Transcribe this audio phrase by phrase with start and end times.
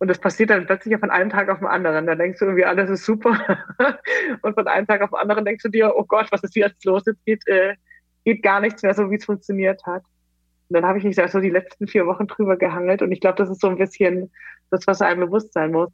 [0.00, 2.06] Und das passiert dann plötzlich von einem Tag auf den anderen.
[2.06, 3.38] Dann denkst du irgendwie, alles ist super.
[4.42, 6.86] und von einem Tag auf den anderen denkst du dir, oh Gott, was ist jetzt
[6.86, 7.02] los?
[7.04, 7.74] Jetzt geht, äh,
[8.24, 10.02] geht gar nichts mehr so, wie es funktioniert hat.
[10.68, 13.02] Und dann habe ich mich da so die letzten vier Wochen drüber gehangelt.
[13.02, 14.32] Und ich glaube, das ist so ein bisschen
[14.70, 15.90] das, was einem bewusst sein muss.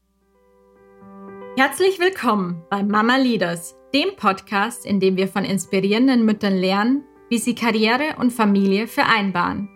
[1.59, 7.38] Herzlich willkommen bei Mama Leaders, dem Podcast, in dem wir von inspirierenden Müttern lernen, wie
[7.38, 9.68] sie Karriere und Familie vereinbaren.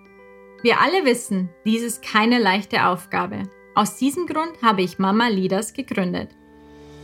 [0.62, 3.42] Wir alle wissen, dies ist keine leichte Aufgabe.
[3.80, 6.28] Aus diesem Grund habe ich Mama Leaders gegründet.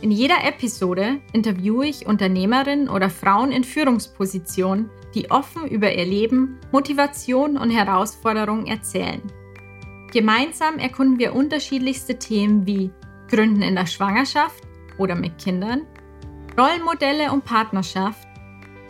[0.03, 6.59] In jeder Episode interviewe ich Unternehmerinnen oder Frauen in Führungspositionen, die offen über ihr Leben,
[6.71, 9.23] Motivation und Herausforderungen erzählen.
[10.13, 12.91] Gemeinsam erkunden wir unterschiedlichste Themen wie
[13.27, 14.63] Gründen in der Schwangerschaft
[14.99, 15.81] oder mit Kindern,
[16.59, 18.27] Rollenmodelle und Partnerschaft,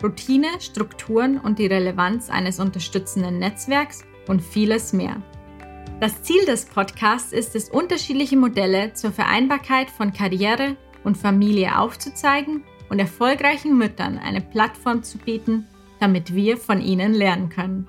[0.02, 5.22] Routine, Strukturen und die Relevanz eines unterstützenden Netzwerks und vieles mehr.
[6.00, 12.62] Das Ziel des Podcasts ist es, unterschiedliche Modelle zur Vereinbarkeit von Karriere und Familie aufzuzeigen
[12.88, 15.66] und erfolgreichen Müttern eine Plattform zu bieten,
[15.98, 17.88] damit wir von ihnen lernen können.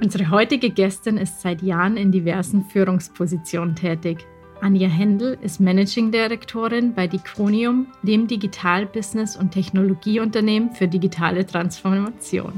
[0.00, 4.24] Unsere heutige Gästin ist seit Jahren in diversen Führungspositionen tätig.
[4.60, 12.52] Anja Händel ist Managing Direktorin bei Diconium, dem Digital-Business- und Technologieunternehmen für digitale Transformation.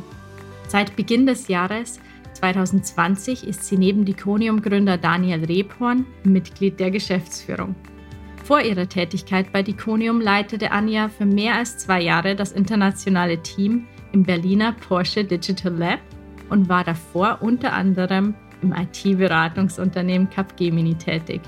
[0.68, 2.00] Seit Beginn des Jahres
[2.36, 7.74] 2020 ist sie neben Diconium-Gründer Daniel Rebhorn Mitglied der Geschäftsführung.
[8.44, 13.86] Vor ihrer Tätigkeit bei Diconium leitete Anja für mehr als zwei Jahre das internationale Team
[14.12, 16.00] im Berliner Porsche Digital Lab
[16.48, 21.40] und war davor unter anderem im IT-Beratungsunternehmen Capgemini tätig.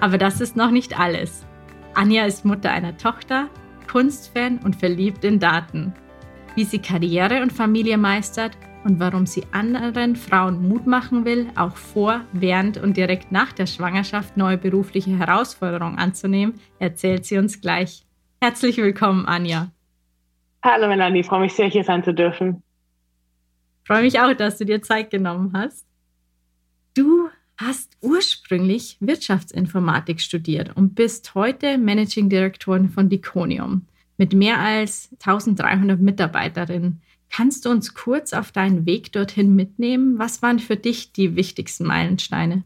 [0.00, 1.44] Aber das ist noch nicht alles.
[1.94, 3.48] Anja ist Mutter einer Tochter,
[3.90, 5.92] Kunstfan und verliebt in Daten.
[6.54, 11.76] Wie sie Karriere und Familie meistert und warum sie anderen Frauen Mut machen will, auch
[11.76, 18.06] vor, während und direkt nach der Schwangerschaft neue berufliche Herausforderungen anzunehmen, erzählt sie uns gleich.
[18.40, 19.70] Herzlich willkommen, Anja.
[20.62, 22.62] Hallo Melanie, freue mich sehr, hier sein zu dürfen.
[23.84, 25.86] Freue mich auch, dass du dir Zeit genommen hast.
[26.94, 35.10] Du hast ursprünglich Wirtschaftsinformatik studiert und bist heute Managing Directorin von Diconium mit mehr als
[35.20, 37.00] 1300 Mitarbeiterinnen.
[37.32, 40.18] Kannst du uns kurz auf deinen Weg dorthin mitnehmen?
[40.18, 42.64] Was waren für dich die wichtigsten Meilensteine?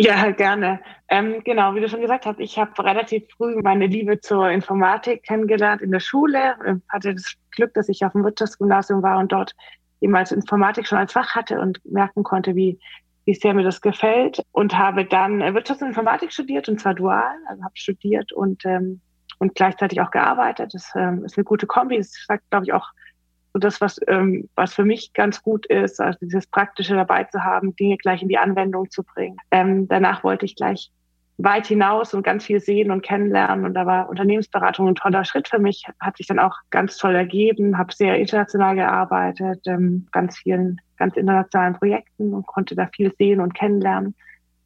[0.00, 0.78] Ja, gerne.
[1.08, 5.24] Ähm, genau, wie du schon gesagt hast, ich habe relativ früh meine Liebe zur Informatik
[5.24, 6.54] kennengelernt in der Schule.
[6.60, 9.56] Ich ähm, hatte das Glück, dass ich auf dem Wirtschaftsgymnasium war und dort
[10.00, 12.78] eben als Informatik schon als Fach hatte und merken konnte, wie,
[13.24, 14.40] wie sehr mir das gefällt.
[14.52, 19.00] Und habe dann Wirtschafts- und Informatik studiert und zwar dual, also habe studiert und, ähm,
[19.40, 20.74] und gleichzeitig auch gearbeitet.
[20.74, 21.96] Das ähm, ist eine gute Kombi.
[21.96, 22.88] Das sagt, glaube ich, auch
[23.54, 27.74] das, was, ähm, was für mich ganz gut ist, also dieses Praktische dabei zu haben,
[27.76, 29.36] Dinge gleich in die Anwendung zu bringen.
[29.50, 30.90] Ähm, danach wollte ich gleich
[31.38, 33.64] weit hinaus und ganz viel sehen und kennenlernen.
[33.64, 37.14] Und da war Unternehmensberatung ein toller Schritt für mich, hat sich dann auch ganz toll
[37.14, 43.12] ergeben, habe sehr international gearbeitet, ähm, ganz vielen, ganz internationalen Projekten und konnte da viel
[43.18, 44.16] sehen und kennenlernen.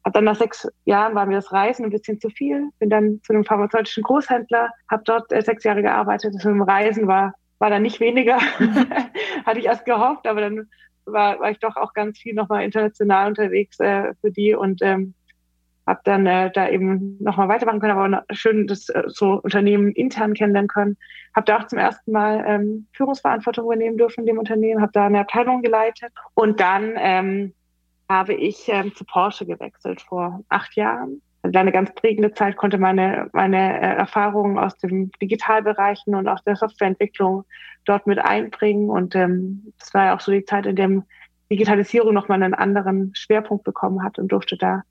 [0.03, 3.21] Hab dann nach sechs Jahren war mir das Reisen ein bisschen zu viel, bin dann
[3.23, 6.33] zu einem pharmazeutischen Großhändler, habe dort äh, sechs Jahre gearbeitet.
[6.33, 8.39] Das mit dem Reisen war war dann nicht weniger,
[9.45, 10.67] hatte ich erst gehofft, aber dann
[11.05, 15.13] war, war ich doch auch ganz viel nochmal international unterwegs äh, für die und ähm,
[15.87, 20.33] habe dann äh, da eben nochmal weitermachen können, aber schön das äh, so Unternehmen intern
[20.33, 20.97] kennenlernen können.
[21.33, 25.05] Habe da auch zum ersten Mal ähm, Führungsverantwortung übernehmen dürfen in dem Unternehmen, habe da
[25.05, 27.53] eine Abteilung geleitet und dann ähm,
[28.09, 32.77] habe ich ähm, zu Porsche gewechselt vor acht Jahren also eine ganz prägende Zeit, konnte
[32.77, 37.43] meine, meine äh, Erfahrungen aus dem Digitalbereichen und aus der Softwareentwicklung
[37.85, 38.89] dort mit einbringen.
[38.89, 41.03] Und ähm, das war ja auch so die Zeit, in der
[41.51, 44.83] Digitalisierung nochmal einen anderen Schwerpunkt bekommen hat und durfte da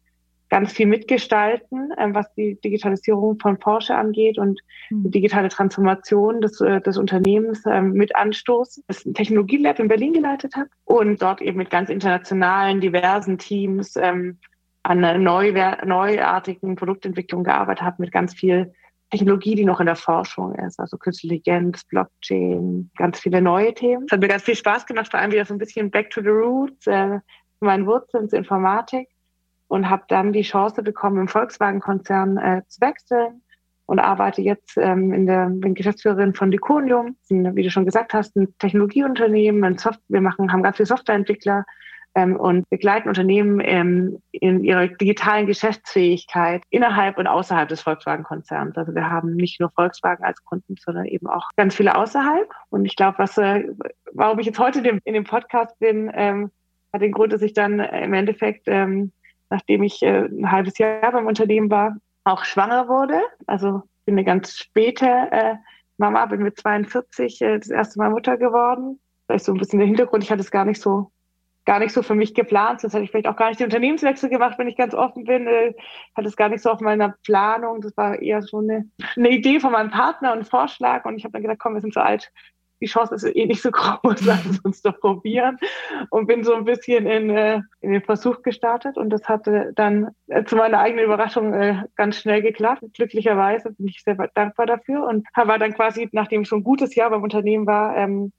[0.51, 4.61] ganz viel mitgestalten, ähm, was die Digitalisierung von Porsche angeht und
[4.91, 5.11] die hm.
[5.11, 8.85] digitale Transformation des, äh, des Unternehmens ähm, mit anstoßen.
[8.87, 14.37] Das Technologielab in Berlin geleitet habe und dort eben mit ganz internationalen, diversen Teams ähm,
[14.83, 15.53] an einer neu,
[15.85, 18.73] neuartigen Produktentwicklung gearbeitet habe mit ganz viel
[19.13, 24.07] Technologie, die noch in der Forschung ist, also Künstliche Intelligenz, Blockchain, ganz viele neue Themen.
[24.07, 26.23] Es hat mir ganz viel Spaß gemacht, vor allem wieder so ein bisschen back to
[26.23, 27.21] the roots, äh,
[27.61, 29.09] meinen Wurzeln zur Informatik.
[29.69, 33.43] Und habe dann die Chance bekommen, im Volkswagen-Konzern äh, zu wechseln.
[33.87, 38.35] Und arbeite jetzt ähm, in der bin Geschäftsführerin von Diconium, wie du schon gesagt hast,
[38.37, 41.67] ein Technologieunternehmen, ein Software, wir machen, haben ganz viele Softwareentwickler,
[42.15, 48.77] ähm, und begleiten Unternehmen ähm, in ihrer digitalen Geschäftsfähigkeit innerhalb und außerhalb des Volkswagen-Konzerns.
[48.77, 52.49] Also wir haben nicht nur Volkswagen als Kunden, sondern eben auch ganz viele außerhalb.
[52.71, 53.69] Und ich glaube, was, äh,
[54.13, 56.51] warum ich jetzt heute in dem, in dem Podcast bin, ähm,
[56.93, 59.13] hat den Grund, dass ich dann im Endeffekt ähm,
[59.53, 61.95] nachdem ich äh, ein halbes Jahr beim Unternehmen war,
[62.25, 63.21] auch schwanger wurde.
[63.47, 65.55] Also bin eine ganz späte äh,
[65.99, 68.99] Mama, bin mit 42 äh, das erste Mal Mutter geworden.
[69.27, 71.13] Vielleicht so ein bisschen der Hintergrund, ich hatte es gar nicht so
[71.65, 72.81] gar nicht so für mich geplant.
[72.81, 75.47] Sonst hätte ich vielleicht auch gar nicht den Unternehmenswechsel gemacht, wenn ich ganz offen bin.
[75.47, 75.77] Ich
[76.17, 77.81] hatte es gar nicht so auf meiner Planung.
[77.81, 81.05] Das war eher so eine, eine Idee von meinem Partner und ein Vorschlag.
[81.05, 82.33] Und ich habe dann gesagt, komm, wir sind so alt.
[82.81, 85.57] Die Chance ist eh nicht so groß, lass es uns doch probieren.
[86.11, 88.99] Und bin so ein bisschen in, äh, in den Versuch gestartet.
[88.99, 92.83] Und das hatte dann äh, zu meiner eigenen Überraschung äh, ganz schnell geklappt.
[92.95, 95.07] Glücklicherweise bin ich sehr dankbar dafür.
[95.07, 98.33] Und war dann quasi, nachdem ich schon ein gutes Jahr beim Unternehmen war, ähm,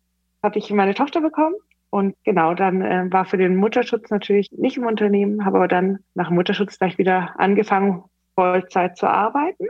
[0.43, 1.55] habe ich meine Tochter bekommen
[1.93, 5.99] und genau, dann äh, war für den Mutterschutz natürlich nicht im Unternehmen, habe aber dann
[6.15, 8.03] nach Mutterschutz gleich wieder angefangen,
[8.33, 9.67] Vollzeit zu arbeiten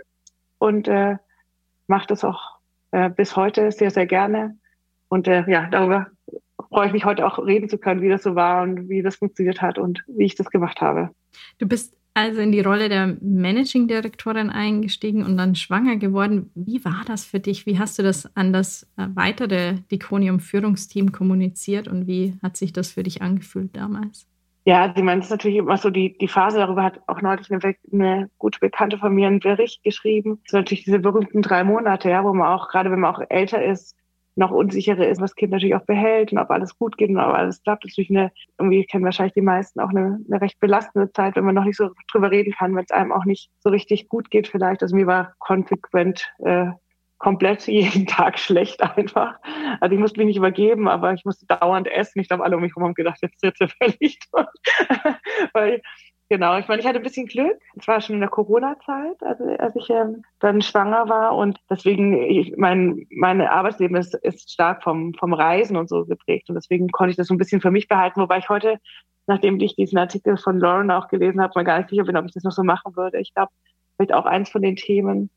[0.58, 1.18] und äh,
[1.88, 2.60] mache das auch
[2.92, 4.56] äh, bis heute sehr, sehr gerne.
[5.10, 6.08] Und äh, ja, darüber
[6.70, 9.18] freue ich mich heute auch reden zu können, wie das so war und wie das
[9.18, 11.10] funktioniert hat und wie ich das gemacht habe.
[11.58, 16.52] Du bist also in die Rolle der Managing Direktorin eingestiegen und dann schwanger geworden.
[16.54, 17.66] Wie war das für dich?
[17.66, 22.92] Wie hast du das an das äh, weitere Diconium-Führungsteam kommuniziert und wie hat sich das
[22.92, 24.28] für dich angefühlt damals?
[24.66, 27.76] Ja, sie meint, es natürlich immer so die, die Phase, darüber hat auch neulich eine,
[27.92, 30.40] eine gute Bekannte von mir einen Bericht geschrieben.
[30.44, 33.22] Das sind natürlich diese berühmten drei Monate, ja, wo man auch, gerade wenn man auch
[33.30, 33.98] älter ist,
[34.36, 37.34] noch unsicherer ist, was Kind natürlich auch behält und ob alles gut geht und ob
[37.34, 37.84] alles klappt.
[37.84, 41.36] Das ist natürlich eine, irgendwie kennen wahrscheinlich die meisten auch eine, eine recht belastende Zeit,
[41.36, 44.10] wenn man noch nicht so drüber reden kann, wenn es einem auch nicht so richtig
[44.10, 44.82] gut geht vielleicht.
[44.82, 46.72] Also mir war konsequent äh,
[47.24, 49.40] komplett jeden Tag schlecht einfach.
[49.80, 52.20] Also ich musste mich nicht übergeben, aber ich musste dauernd essen.
[52.20, 54.48] Ich glaube, alle um mich herum haben gedacht, jetzt tritt sie völlig durch.
[55.54, 55.82] Weil
[56.30, 57.60] Genau, ich meine, ich hatte ein bisschen Glück.
[57.76, 62.14] Es war schon in der Corona-Zeit, also als ich ähm, dann schwanger war und deswegen,
[62.14, 66.90] ich, mein, mein Arbeitsleben ist, ist stark vom, vom Reisen und so geprägt und deswegen
[66.90, 68.80] konnte ich das so ein bisschen für mich behalten, wobei ich heute,
[69.28, 72.26] nachdem ich diesen Artikel von Lauren auch gelesen habe, mal gar nicht sicher bin, ob
[72.26, 73.20] ich das noch so machen würde.
[73.20, 73.52] Ich glaube,
[73.96, 75.30] vielleicht auch eins von den Themen,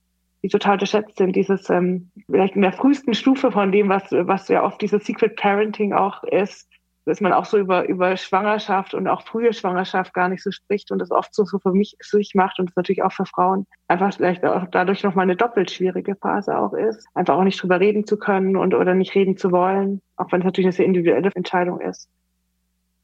[0.42, 4.48] die total unterschätzt sind, dieses ähm, vielleicht in der frühesten Stufe von dem, was, was
[4.48, 6.70] ja oft dieses Secret Parenting auch ist,
[7.06, 10.90] dass man auch so über, über Schwangerschaft und auch frühe Schwangerschaft gar nicht so spricht
[10.90, 14.12] und das oft so, so für mich sich macht und natürlich auch für Frauen einfach
[14.12, 18.06] vielleicht auch dadurch nochmal eine doppelt schwierige Phase auch ist, einfach auch nicht drüber reden
[18.06, 21.30] zu können und oder nicht reden zu wollen, auch wenn es natürlich eine sehr individuelle
[21.34, 22.10] Entscheidung ist.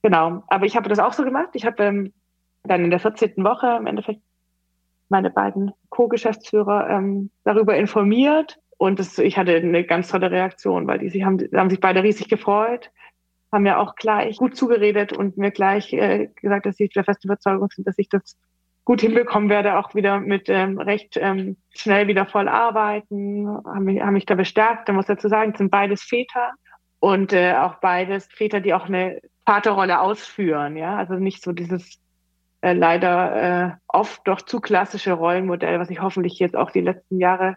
[0.02, 1.50] Genau, aber ich habe das auch so gemacht.
[1.52, 2.12] Ich habe ähm,
[2.64, 3.34] dann in der 14.
[3.44, 4.20] Woche im Endeffekt
[5.08, 10.99] meine beiden Co-Geschäftsführer ähm, darüber informiert und das, ich hatte eine ganz tolle Reaktion, weil
[10.99, 12.90] die, sie haben, haben sich beide riesig gefreut
[13.52, 17.28] haben ja auch gleich gut zugeredet und mir gleich äh, gesagt, dass sie der festen
[17.28, 18.37] Überzeugung sind, dass ich das
[18.84, 24.00] gut hinbekommen werde, auch wieder mit ähm, recht ähm, schnell wieder voll arbeiten, haben mich,
[24.00, 24.88] haben mich da bestärkt.
[24.88, 26.50] Da muss dazu sagen, sind beides Väter
[26.99, 32.00] und äh, auch beides Väter, die auch eine Vaterrolle ausführen, ja, also nicht so dieses
[32.60, 37.19] äh, leider äh, oft doch zu klassische Rollenmodell, was sich hoffentlich jetzt auch die letzten
[37.19, 37.56] Jahre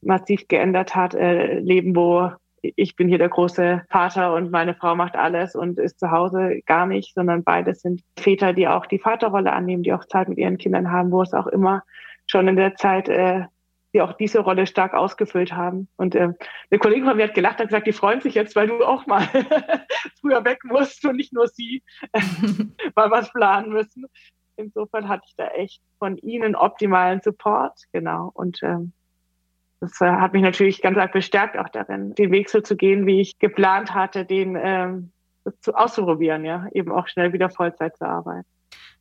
[0.00, 2.30] massiv geändert hat, äh, leben, wo
[2.76, 6.60] ich bin hier der große Vater und meine Frau macht alles und ist zu Hause
[6.66, 10.38] gar nicht, sondern beide sind Väter, die auch die Vaterrolle annehmen, die auch Zeit mit
[10.38, 11.82] ihren Kindern haben, wo es auch immer
[12.26, 13.44] schon in der Zeit äh,
[13.96, 15.88] die auch diese Rolle stark ausgefüllt haben.
[15.96, 16.28] Und äh,
[16.70, 19.06] eine Kollegin von mir hat gelacht und gesagt, die freuen sich jetzt, weil du auch
[19.06, 19.26] mal
[20.20, 21.82] früher weg musst und nicht nur sie
[22.94, 24.04] mal was planen müssen.
[24.56, 28.30] Insofern hatte ich da echt von ihnen optimalen Support, genau.
[28.34, 28.92] Und ähm,
[29.80, 33.06] das äh, hat mich natürlich ganz arg bestärkt, auch darin, den Weg so zu gehen,
[33.06, 35.12] wie ich geplant hatte, den ähm,
[35.60, 38.46] zu, auszuprobieren, ja, eben auch schnell wieder Vollzeit zu arbeiten.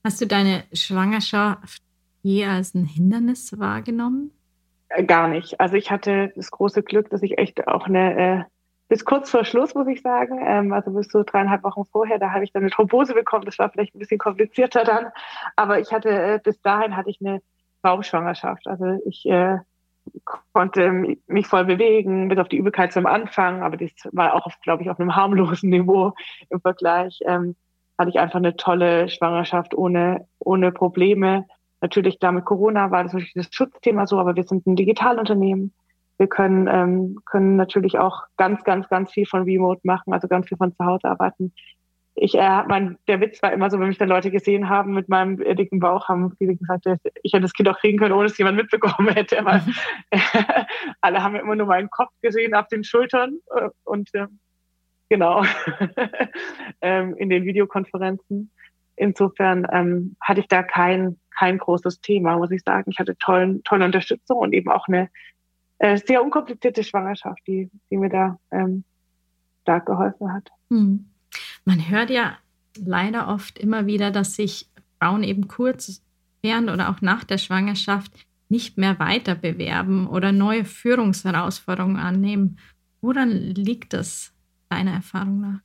[0.03, 1.81] Hast du deine Schwangerschaft
[2.21, 4.31] je als ein Hindernis wahrgenommen?
[4.89, 5.59] Äh, gar nicht.
[5.59, 8.43] Also ich hatte das große Glück, dass ich echt auch eine äh,
[8.87, 12.31] bis kurz vor Schluss, muss ich sagen, ähm, also bis so dreieinhalb Wochen vorher, da
[12.31, 13.45] habe ich dann eine Thrombose bekommen.
[13.45, 15.07] Das war vielleicht ein bisschen komplizierter dann,
[15.55, 17.41] aber ich hatte äh, bis dahin hatte ich eine
[17.81, 18.67] Traumschwangerschaft.
[18.67, 19.57] Also ich äh,
[20.53, 24.83] konnte mich voll bewegen, bis auf die Übelkeit zum Anfang, aber das war auch, glaube
[24.83, 26.13] ich, auf einem harmlosen Niveau
[26.49, 27.19] im Vergleich.
[27.25, 27.55] Ähm,
[27.97, 31.45] hatte ich einfach eine tolle Schwangerschaft ohne, ohne Probleme.
[31.81, 35.73] Natürlich, klar, mit Corona war das natürlich das Schutzthema so, aber wir sind ein Digitalunternehmen.
[36.17, 40.47] Wir können, ähm, können natürlich auch ganz, ganz, ganz viel von Remote machen, also ganz
[40.47, 41.53] viel von zu Hause arbeiten
[42.15, 45.09] ich, äh, mein, der Witz war immer so, wenn mich dann Leute gesehen haben mit
[45.09, 46.85] meinem äh, dicken Bauch, haben viele gesagt,
[47.23, 49.43] ich hätte das Kind auch kriegen können, ohne dass jemand mitbekommen hätte.
[49.43, 49.61] Weil,
[51.01, 54.27] alle haben immer nur meinen Kopf gesehen auf den Schultern äh, und äh,
[55.09, 55.43] genau
[56.81, 58.49] ähm, in den Videokonferenzen.
[58.95, 62.91] Insofern ähm, hatte ich da kein, kein großes Thema, muss ich sagen.
[62.91, 65.09] Ich hatte tollen, tolle Unterstützung und eben auch eine
[65.79, 68.85] äh, sehr unkomplizierte Schwangerschaft, die, die mir da ähm,
[69.63, 70.49] stark geholfen hat.
[70.69, 71.09] Hm.
[71.65, 72.37] Man hört ja
[72.77, 76.03] leider oft immer wieder, dass sich Frauen eben kurz
[76.41, 78.11] während oder auch nach der Schwangerschaft
[78.49, 82.59] nicht mehr weiter bewerben oder neue Führungsherausforderungen annehmen.
[83.01, 84.33] Woran liegt das
[84.69, 85.59] deiner Erfahrung nach?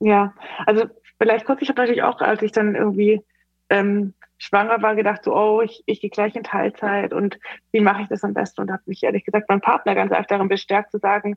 [0.00, 0.34] Ja,
[0.66, 0.84] also
[1.18, 3.22] vielleicht kurz, ich habe natürlich auch, als ich dann irgendwie
[3.70, 7.38] ähm, schwanger war, gedacht, so, oh, ich, ich gehe gleich in Teilzeit und
[7.72, 8.62] wie mache ich das am besten?
[8.62, 11.36] Und habe mich ehrlich gesagt mein Partner ganz einfach darin bestärkt zu sagen,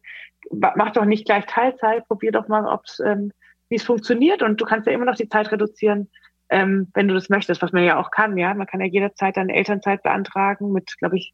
[0.51, 3.31] mach doch nicht gleich Teilzeit, probier doch mal, ob's, ähm,
[3.69, 6.09] wie es funktioniert und du kannst ja immer noch die Zeit reduzieren,
[6.49, 8.53] ähm, wenn du das möchtest, was man ja auch kann, ja.
[8.53, 11.33] Man kann ja jederzeit dann Elternzeit beantragen mit, glaube ich,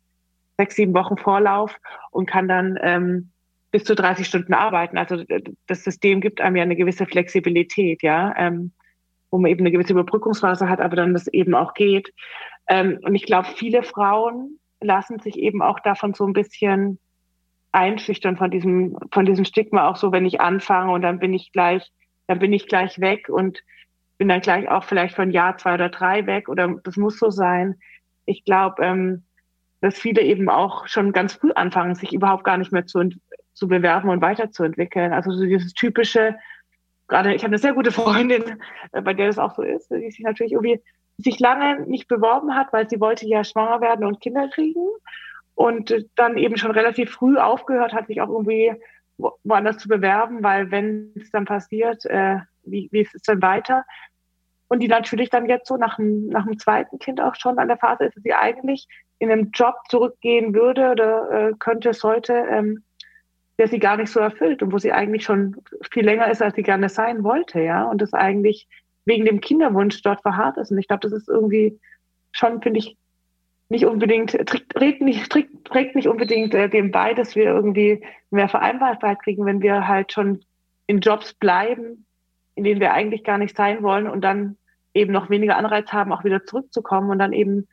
[0.58, 1.80] sechs, sieben Wochen Vorlauf
[2.12, 3.32] und kann dann ähm,
[3.72, 4.98] bis zu 30 Stunden arbeiten.
[4.98, 5.24] Also
[5.68, 8.34] das System gibt einem ja eine gewisse Flexibilität, ja.
[8.38, 8.72] Ähm,
[9.30, 12.14] wo man eben eine gewisse Überbrückungsphase hat, aber dann das eben auch geht.
[12.68, 17.00] Ähm, und ich glaube, viele Frauen lassen sich eben auch davon so ein bisschen
[17.72, 21.52] einschüchtern von diesem, von diesem Stigma auch so, wenn ich anfange und dann bin ich
[21.52, 21.92] gleich,
[22.28, 23.64] dann bin ich gleich weg und
[24.18, 27.30] bin dann gleich auch vielleicht von Jahr zwei oder drei weg oder das muss so
[27.30, 27.76] sein.
[28.26, 29.24] Ich glaube, ähm,
[29.82, 33.10] dass viele eben auch schon ganz früh anfangen, sich überhaupt gar nicht mehr zu,
[33.54, 35.12] zu bewerben und weiterzuentwickeln.
[35.12, 36.36] Also so dieses typische,
[37.08, 38.44] gerade ich habe eine sehr gute Freundin,
[38.94, 40.82] äh, bei der das auch so ist, die sich natürlich irgendwie
[41.18, 44.88] sich lange nicht beworben hat, weil sie wollte ja schwanger werden und Kinder kriegen
[45.56, 48.74] und dann eben schon relativ früh aufgehört hat, sich auch irgendwie
[49.18, 53.86] woanders zu bewerben, weil wenn es dann passiert, äh, wie, wie ist es dann weiter?
[54.68, 57.68] Und die natürlich dann jetzt so nach dem, nach dem zweiten Kind auch schon an
[57.68, 58.88] der Phase ist, dass sie eigentlich
[59.20, 62.84] in einen Job zurückgehen würde oder äh, könnte, sollte, ähm,
[63.60, 65.58] der sie gar nicht so erfüllt und wo sie eigentlich schon
[65.92, 68.68] viel länger ist, als sie gerne sein wollte, ja, und das eigentlich
[69.06, 70.72] wegen dem Kinderwunsch dort verharrt ist.
[70.72, 71.80] Und ich glaube, das ist irgendwie
[72.32, 72.98] schon, finde ich,
[73.74, 75.32] nicht unbedingt, trägt nicht,
[75.66, 80.14] trägt nicht unbedingt äh, dem bei, dass wir irgendwie mehr Vereinbarkeit kriegen, wenn wir halt
[80.14, 80.46] schon
[80.86, 82.06] in Jobs bleiben,
[82.54, 84.58] in denen wir eigentlich gar nicht sein wollen und dann
[84.94, 87.68] eben noch weniger Anreiz haben, auch wieder zurückzukommen und dann eben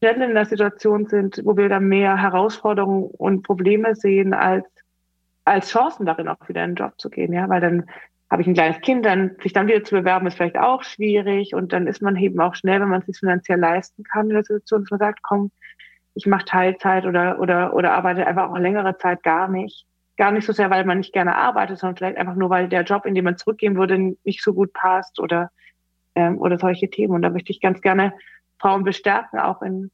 [0.00, 4.66] schnell in der Situation sind, wo wir dann mehr Herausforderungen und Probleme sehen als
[5.44, 7.86] als Chancen darin auch wieder in den Job zu gehen, ja, weil dann
[8.32, 11.54] habe ich ein kleines Kind, dann sich dann wieder zu bewerben, ist vielleicht auch schwierig
[11.54, 14.34] und dann ist man eben auch schnell, wenn man es sich finanziell leisten kann, in
[14.34, 15.50] der Situation, dass man sagt, komm,
[16.14, 19.86] ich mache Teilzeit oder oder oder arbeite einfach auch längere Zeit gar nicht.
[20.16, 22.84] Gar nicht so sehr, weil man nicht gerne arbeitet, sondern vielleicht einfach nur, weil der
[22.84, 25.50] Job, in dem man zurückgehen würde, nicht so gut passt oder
[26.14, 27.12] ähm, oder solche Themen.
[27.12, 28.14] Und da möchte ich ganz gerne
[28.58, 29.90] Frauen bestärken, auch in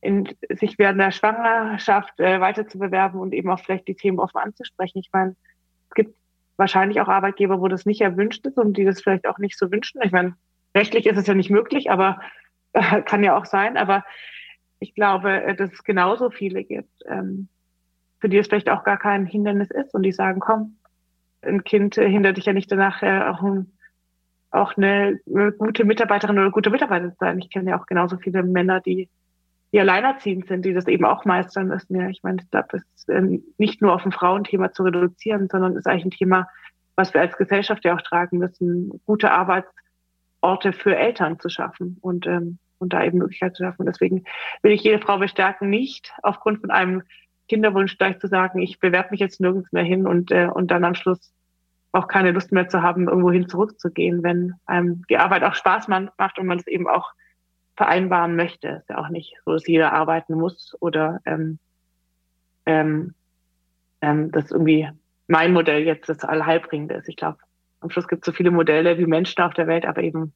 [0.00, 4.20] in, sich während der Schwangerschaft äh, weiter zu bewerben und eben auch vielleicht die Themen
[4.20, 5.00] offen anzusprechen.
[5.00, 5.36] Ich meine,
[5.88, 6.14] es gibt
[6.58, 9.70] wahrscheinlich auch Arbeitgeber, wo das nicht erwünscht ist und die das vielleicht auch nicht so
[9.70, 10.02] wünschen.
[10.02, 10.34] Ich meine,
[10.74, 12.20] rechtlich ist es ja nicht möglich, aber
[12.72, 13.76] äh, kann ja auch sein.
[13.76, 14.04] Aber
[14.80, 17.48] ich glaube, äh, dass es genauso viele gibt, ähm,
[18.20, 20.76] für die es vielleicht auch gar kein Hindernis ist und die sagen, komm,
[21.42, 23.72] ein Kind äh, hindert dich ja nicht danach, äh, auch, ein,
[24.50, 27.38] auch eine, eine gute Mitarbeiterin oder gute Mitarbeiter zu sein.
[27.38, 29.08] Ich kenne ja auch genauso viele Männer, die
[29.72, 32.00] die alleinerziehend sind, die das eben auch meistern müssen.
[32.00, 35.48] Ja, ich meine, ich glaube, das ist ähm, nicht nur auf ein Frauenthema zu reduzieren,
[35.50, 36.48] sondern ist eigentlich ein Thema,
[36.96, 42.26] was wir als Gesellschaft ja auch tragen müssen, gute Arbeitsorte für Eltern zu schaffen und,
[42.26, 43.86] ähm, und da eben Möglichkeiten zu schaffen.
[43.86, 44.24] Deswegen
[44.62, 47.02] will ich jede Frau bestärken, nicht aufgrund von einem
[47.48, 50.84] Kinderwunsch gleich zu sagen, ich bewerbe mich jetzt nirgends mehr hin und, äh, und dann
[50.84, 51.32] am Schluss
[51.92, 55.88] auch keine Lust mehr zu haben, irgendwo hin zurückzugehen, wenn einem die Arbeit auch Spaß
[55.88, 57.12] macht und man es eben auch
[57.78, 58.68] vereinbaren möchte.
[58.68, 61.58] Ist ja auch nicht so, dass jeder arbeiten muss oder ähm,
[62.66, 63.14] ähm,
[64.00, 64.88] ähm, das irgendwie
[65.28, 67.08] mein Modell jetzt das Allheilbringende ist.
[67.08, 67.38] Ich glaube,
[67.80, 70.32] am Schluss gibt es so viele Modelle wie Menschen auf der Welt, aber eben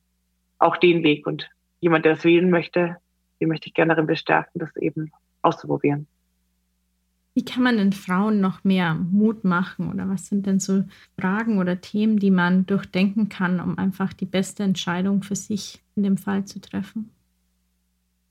[0.58, 1.26] auch den Weg.
[1.26, 2.96] Und jemand, der es wählen möchte,
[3.40, 5.11] den möchte ich gerne darin bestärken, das eben
[5.42, 6.06] auszuprobieren.
[7.34, 9.90] Wie kann man den Frauen noch mehr Mut machen?
[9.90, 10.84] Oder was sind denn so
[11.18, 16.04] Fragen oder Themen, die man durchdenken kann, um einfach die beste Entscheidung für sich in
[16.04, 17.11] dem Fall zu treffen?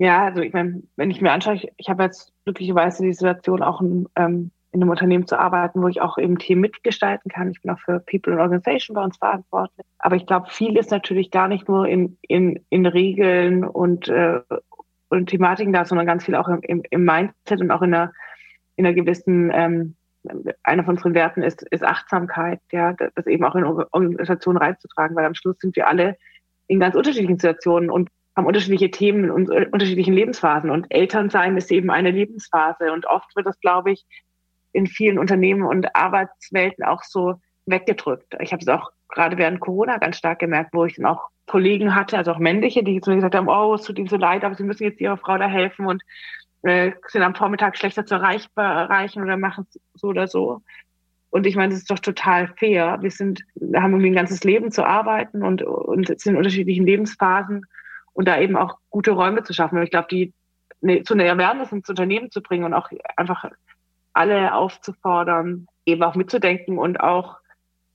[0.02, 3.62] Ja, also ich meine, wenn ich mir anschaue, ich, ich habe jetzt glücklicherweise die Situation
[3.62, 7.52] auch in, ähm, in einem Unternehmen zu arbeiten, wo ich auch eben Team mitgestalten kann.
[7.52, 9.86] Ich bin auch für People and Organization bei uns verantwortlich.
[10.00, 14.40] Aber ich glaube, viel ist natürlich gar nicht nur in, in, in Regeln und, äh,
[15.10, 18.12] und Thematiken da, sondern ganz viel auch im, im, im Mindset und auch in einer,
[18.78, 19.96] in einer gewissen, ähm,
[20.64, 25.26] einer von unseren Werten ist, ist Achtsamkeit, ja, das eben auch in Organisationen reinzutragen, weil
[25.26, 26.18] am Schluss sind wir alle
[26.66, 30.70] in ganz unterschiedlichen Situationen und haben unterschiedliche Themen und unterschiedlichen Lebensphasen.
[30.70, 32.92] Und Elternsein ist eben eine Lebensphase.
[32.94, 34.06] Und oft wird das, glaube ich,
[34.74, 37.36] in vielen Unternehmen und Arbeitswelten auch so
[37.66, 38.36] weggedrückt.
[38.40, 41.94] Ich habe es auch gerade während Corona ganz stark gemerkt, wo ich dann auch Kollegen
[41.96, 44.46] hatte, also auch männliche, die zu mir gesagt haben, oh, es tut ihnen so leid,
[44.46, 46.02] aber sie müssen jetzt ihrer Frau da helfen und
[46.64, 50.62] äh, sind am Vormittag schlechter zu erreichen oder machen so oder so.
[51.30, 53.00] Und ich meine, das ist doch total fair.
[53.02, 53.44] Wir sind,
[53.76, 57.66] haben irgendwie ein ganzes Leben zu arbeiten und, und sind in unterschiedlichen Lebensphasen.
[58.14, 59.82] Und da eben auch gute Räume zu schaffen.
[59.82, 60.34] Ich glaube, die
[60.82, 63.46] ne, zu einer Awareness ins Unternehmen zu bringen und auch einfach
[64.14, 67.38] alle aufzufordern, eben auch mitzudenken und auch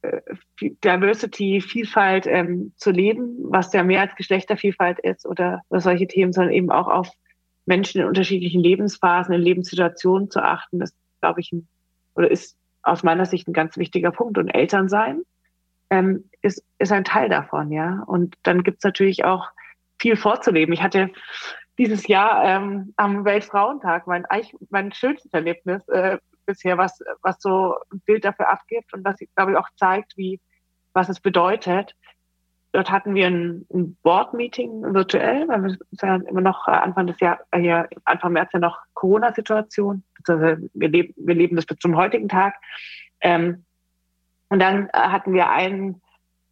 [0.02, 0.20] äh,
[0.60, 6.54] Diversity, Vielfalt ähm, zu leben, was ja mehr als Geschlechtervielfalt ist oder, solche Themen, sondern
[6.54, 7.08] eben auch auf
[7.66, 10.78] Menschen in unterschiedlichen Lebensphasen, in Lebenssituationen zu achten.
[10.78, 11.66] Das glaube ich ein,
[12.14, 14.38] oder ist aus meiner Sicht ein ganz wichtiger Punkt.
[14.38, 15.22] Und Elternsein
[15.90, 18.04] ähm, ist, ist ein Teil davon, ja.
[18.06, 19.48] Und dann gibt's natürlich auch
[19.98, 20.72] viel vorzuleben.
[20.72, 21.10] Ich hatte
[21.78, 24.24] dieses Jahr ähm, am Weltfrauentag mein,
[24.70, 29.52] mein schönstes Erlebnis äh, bisher, was, was so ein Bild dafür abgibt und was, glaube
[29.52, 30.40] ich, auch zeigt, wie,
[30.92, 31.94] was es bedeutet.
[32.72, 37.40] Dort hatten wir ein, ein Board-Meeting virtuell, weil wir ja immer noch Anfang des Jahres,
[37.50, 40.02] äh, Anfang März ja noch Corona-Situation.
[40.26, 42.54] Wir leben, wir leben das bis zum heutigen Tag.
[43.20, 43.64] Ähm,
[44.48, 46.02] und dann äh, hatten wir einen,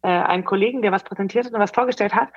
[0.01, 2.29] äh, einen Kollegen, der was präsentiert und was vorgestellt hat.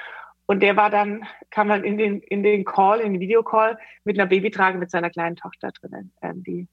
[0.50, 4.19] Und der war dann, kam dann in den, in den Call, in den Videocall mit
[4.19, 6.67] einer Babytrage mit seiner kleinen Tochter drinnen, ähm, die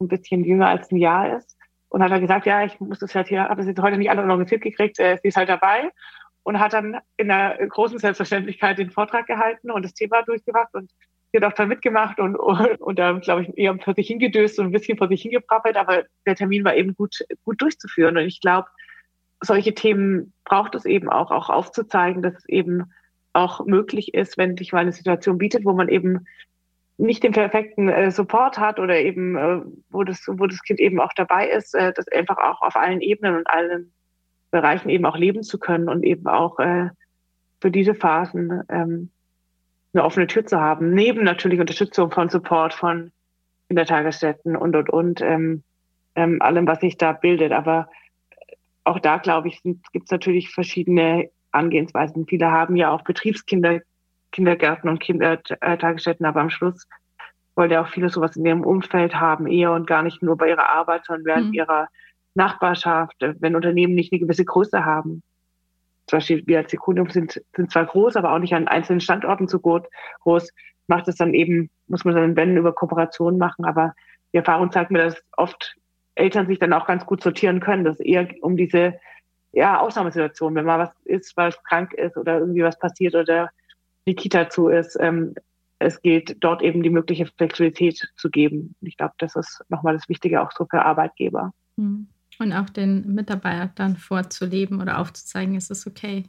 [0.00, 1.56] ein bisschen jünger als ein Jahr ist.
[1.88, 4.10] Und hat dann gesagt, ja, ich muss das halt hier, habe das jetzt heute nicht
[4.10, 5.90] alles organisiert gekriegt, äh, sie ist halt dabei.
[6.42, 10.90] Und hat dann in einer großen Selbstverständlichkeit den Vortrag gehalten und das Thema durchgebracht und
[11.30, 14.58] sie hat auch dann mitgemacht und, und, und da, glaube ich, eher vor sich hingedöst
[14.58, 18.16] und ein bisschen vor sich hingeprappelt, aber der Termin war eben gut, gut durchzuführen.
[18.16, 18.66] Und ich glaube,
[19.40, 22.90] solche Themen braucht es eben auch, auch aufzuzeigen, dass es eben
[23.32, 26.26] auch möglich ist, wenn sich mal eine Situation bietet, wo man eben
[26.98, 29.60] nicht den perfekten äh, Support hat oder eben, äh,
[29.90, 33.00] wo, das, wo das Kind eben auch dabei ist, äh, das einfach auch auf allen
[33.00, 33.92] Ebenen und allen
[34.50, 36.90] Bereichen eben auch leben zu können und eben auch äh,
[37.60, 39.10] für diese Phasen ähm,
[39.94, 40.94] eine offene Tür zu haben.
[40.94, 43.12] Neben natürlich Unterstützung von Support von
[43.68, 45.62] Kindertagesstätten und, und, und, ähm,
[46.14, 47.52] ähm, allem, was sich da bildet.
[47.52, 47.88] Aber
[48.84, 52.26] auch da, glaube ich, gibt es natürlich verschiedene Angehensweisen.
[52.26, 53.80] Viele haben ja auch Betriebskinder,
[54.32, 56.86] Kindergärten und Kindertagesstätten, aber am Schluss
[57.54, 60.48] wollen ja auch viele sowas in ihrem Umfeld haben, eher und gar nicht nur bei
[60.48, 61.54] ihrer Arbeit, sondern während mhm.
[61.54, 61.88] ihrer
[62.34, 65.22] Nachbarschaft, wenn Unternehmen nicht eine gewisse Größe haben.
[66.06, 69.48] Zum Beispiel wir als Sekundum sind, sind zwar groß, aber auch nicht an einzelnen Standorten
[69.48, 69.84] so gut,
[70.20, 70.50] groß,
[70.86, 73.94] macht es dann eben, muss man dann wenn über Kooperationen machen, aber
[74.32, 75.76] die Erfahrung zeigt mir, dass oft
[76.14, 78.94] Eltern sich dann auch ganz gut sortieren können, dass eher um diese
[79.52, 83.50] ja, Ausnahmesituation, wenn mal was ist, weil es krank ist oder irgendwie was passiert oder
[84.06, 85.34] die Kita zu ist, ähm,
[85.78, 88.74] es geht, dort eben die mögliche Flexibilität zu geben.
[88.80, 91.52] Ich glaube, das ist nochmal das Wichtige auch so für Arbeitgeber.
[91.76, 92.06] Hm.
[92.38, 96.24] Und auch den Mitarbeitern vorzuleben oder aufzuzeigen, ist es okay.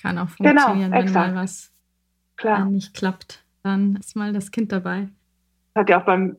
[0.00, 1.72] Kann auch genau, funktionieren, genau, wenn mal was
[2.36, 2.64] Klar.
[2.66, 3.44] nicht klappt.
[3.62, 5.08] Dann ist mal das Kind dabei.
[5.74, 6.36] Das hat ja auch beim,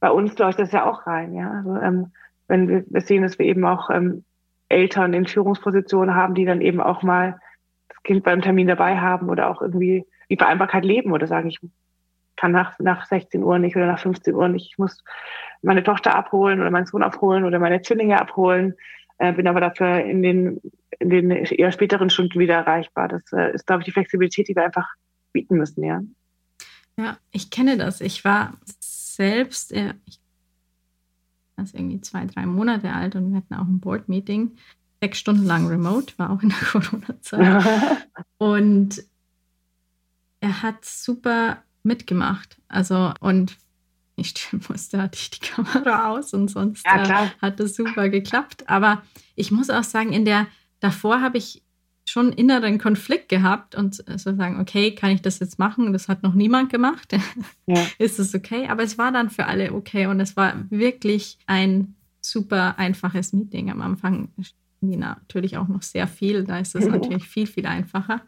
[0.00, 1.50] bei uns läuft das ja auch rein, ja.
[1.50, 2.12] Also, ähm,
[2.48, 4.24] wenn wir, wir sehen, dass wir eben auch ähm,
[4.68, 7.38] Eltern in Führungspositionen haben, die dann eben auch mal
[7.88, 11.60] das Kind beim Termin dabei haben oder auch irgendwie die Vereinbarkeit leben oder sagen, ich
[12.36, 15.04] kann nach, nach 16 Uhr nicht oder nach 15 Uhr nicht, ich muss
[15.62, 18.74] meine Tochter abholen oder meinen Sohn abholen oder meine Zwillinge abholen,
[19.18, 20.60] äh, bin aber dafür in den,
[20.98, 23.08] in den eher späteren Stunden wieder erreichbar.
[23.08, 24.88] Das äh, ist, glaube ich, die Flexibilität, die wir einfach
[25.32, 26.00] bieten müssen, ja.
[26.96, 28.00] Ja, ich kenne das.
[28.00, 30.20] Ich war selbst, äh, ich
[31.56, 34.52] also irgendwie zwei, drei Monate alt und wir hatten auch ein Board-Meeting,
[35.00, 37.98] sechs Stunden lang remote, war auch in der Corona-Zeit.
[38.38, 39.02] und
[40.40, 42.60] er hat super mitgemacht.
[42.68, 43.56] Also, und
[44.16, 48.08] ich stimmen musste, hatte ich die Kamera aus und sonst ja, äh, hat das super
[48.08, 48.68] geklappt.
[48.68, 49.02] Aber
[49.34, 50.46] ich muss auch sagen, in der,
[50.80, 51.63] davor habe ich
[52.06, 55.92] schon inneren Konflikt gehabt und so sagen, okay, kann ich das jetzt machen?
[55.92, 57.16] Das hat noch niemand gemacht.
[57.66, 57.82] Ja.
[57.98, 58.68] Ist es okay?
[58.68, 63.70] Aber es war dann für alle okay und es war wirklich ein super einfaches Meeting.
[63.70, 64.28] Am Anfang
[64.82, 68.20] natürlich auch noch sehr viel, da ist es natürlich viel, viel einfacher.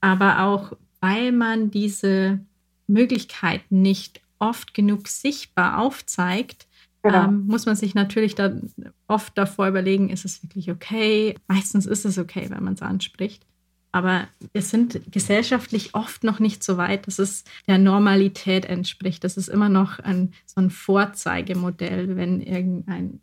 [0.00, 2.40] Aber auch, weil man diese
[2.88, 6.66] Möglichkeiten nicht oft genug sichtbar aufzeigt,
[7.02, 7.24] Genau.
[7.24, 8.70] Ähm, muss man sich natürlich dann
[9.06, 11.34] oft davor überlegen, ist es wirklich okay?
[11.48, 13.46] Meistens ist es okay, wenn man es anspricht.
[13.92, 19.24] Aber wir sind gesellschaftlich oft noch nicht so weit, dass es der Normalität entspricht.
[19.24, 23.20] Das ist immer noch ein, so ein Vorzeigemodell, wenn irgendein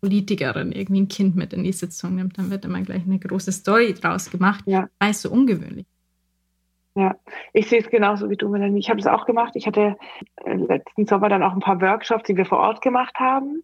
[0.00, 3.52] Politikerin irgendwie ein Kind mit in die Sitzung nimmt, dann wird immer gleich eine große
[3.52, 4.88] Story draus gemacht, ja.
[4.98, 5.86] weil es so ungewöhnlich
[6.98, 7.14] ja,
[7.52, 8.80] ich sehe es genauso wie du, Melanie.
[8.80, 9.52] Ich habe es auch gemacht.
[9.54, 9.96] Ich hatte
[10.44, 13.62] äh, letzten Sommer dann auch ein paar Workshops, die wir vor Ort gemacht haben.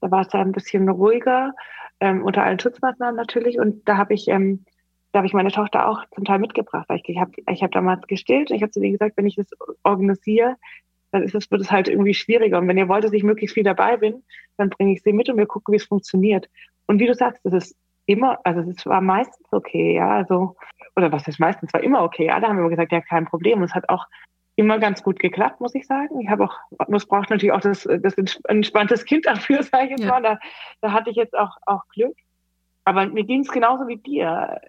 [0.00, 1.52] Da war es dann ein bisschen ruhiger,
[2.00, 3.58] ähm, unter allen Schutzmaßnahmen natürlich.
[3.58, 4.64] Und da habe ich, ähm,
[5.12, 6.88] da habe ich meine Tochter auch zum Teil mitgebracht.
[6.88, 9.26] Weil ich, ich habe ich hab damals gestillt und ich habe zu denen gesagt, wenn
[9.26, 9.50] ich das
[9.82, 10.56] organisiere,
[11.10, 12.58] dann ist es, wird es halt irgendwie schwieriger.
[12.58, 14.22] Und wenn ihr wollt, dass ich möglichst viel dabei bin,
[14.56, 16.48] dann bringe ich sie mit und wir gucken, wie es funktioniert.
[16.86, 20.56] Und wie du sagst, das ist immer, also es war meistens okay, ja, also,
[20.96, 22.30] oder was ist meistens, war immer okay.
[22.30, 23.58] Alle haben immer gesagt, ja, kein Problem.
[23.58, 24.06] Und es hat auch
[24.56, 26.20] immer ganz gut geklappt, muss ich sagen.
[26.20, 26.56] Ich habe auch,
[26.94, 30.10] es braucht natürlich auch das, das entspanntes Kind dafür, sage ich jetzt ja.
[30.10, 30.22] mal.
[30.22, 30.38] Da,
[30.80, 32.16] da hatte ich jetzt auch, auch Glück.
[32.84, 34.60] Aber mir ging es genauso wie dir.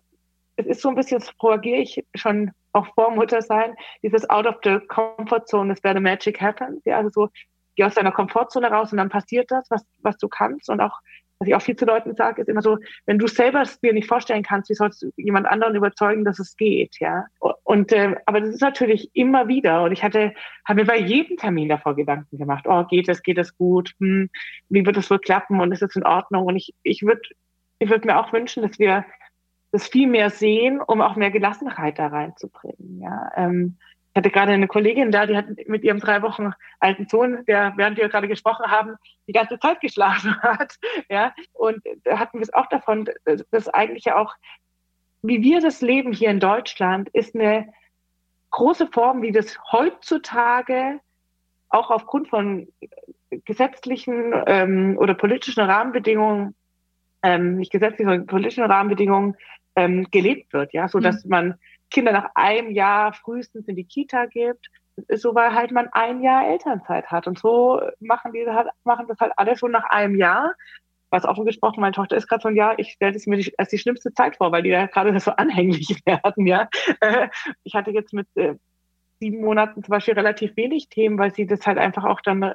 [0.55, 4.45] Es ist so ein bisschen, das propagiere ich schon auch vor Mutter sein, dieses out
[4.45, 6.83] of the comfort zone is where the magic happens.
[6.85, 7.29] Ja, also so,
[7.75, 10.69] geh aus deiner Komfortzone raus und dann passiert das, was, was du kannst.
[10.69, 10.99] Und auch,
[11.43, 13.93] was ich auch viel zu Leuten sage, ist immer so, wenn du selber es dir
[13.93, 17.25] nicht vorstellen kannst, wie sollst du jemand anderen überzeugen, dass es geht, ja.
[17.63, 19.83] Und äh, aber das ist natürlich immer wieder.
[19.83, 20.33] Und ich hatte,
[20.65, 24.29] habe mir bei jedem Termin davor Gedanken gemacht, oh, geht es, geht es gut, hm,
[24.69, 26.45] wie wird es wohl klappen und ist es in Ordnung?
[26.45, 27.21] Und ich, ich würde
[27.83, 29.05] ich würde mir auch wünschen, dass wir
[29.71, 33.01] das viel mehr sehen, um auch mehr Gelassenheit da reinzubringen.
[33.01, 33.77] Ja, ähm,
[34.13, 37.73] ich hatte gerade eine Kollegin da, die hat mit ihrem drei Wochen alten Sohn, der
[37.77, 38.95] während wir gerade gesprochen haben,
[39.27, 40.75] die ganze Zeit geschlafen hat.
[41.09, 43.09] Ja, und da hatten wir es auch davon,
[43.49, 44.35] dass eigentlich ja auch,
[45.23, 47.73] wie wir das leben hier in Deutschland, ist eine
[48.51, 50.99] große Form, wie das heutzutage
[51.69, 52.67] auch aufgrund von
[53.45, 56.53] gesetzlichen ähm, oder politischen Rahmenbedingungen,
[57.23, 59.35] ähm, nicht gesetzlichen, sondern politischen Rahmenbedingungen
[59.75, 61.29] ähm, gelebt wird, ja, so dass mhm.
[61.31, 61.59] man
[61.93, 64.67] Kinder nach einem Jahr frühestens in die Kita gibt,
[65.13, 67.27] so weil halt man ein Jahr Elternzeit hat.
[67.27, 70.53] Und so machen die halt, machen das halt alle schon nach einem Jahr.
[71.11, 73.53] Was offen gesprochen, meine Tochter ist gerade so ein Jahr, ich stelle es mir die,
[73.59, 76.67] als die schlimmste Zeit vor, weil die ja gerade so anhänglich werden, ja.
[77.01, 77.29] Äh,
[77.63, 78.55] ich hatte jetzt mit äh,
[79.19, 82.53] sieben Monaten zum Beispiel relativ wenig Themen, weil sie das halt einfach auch dann,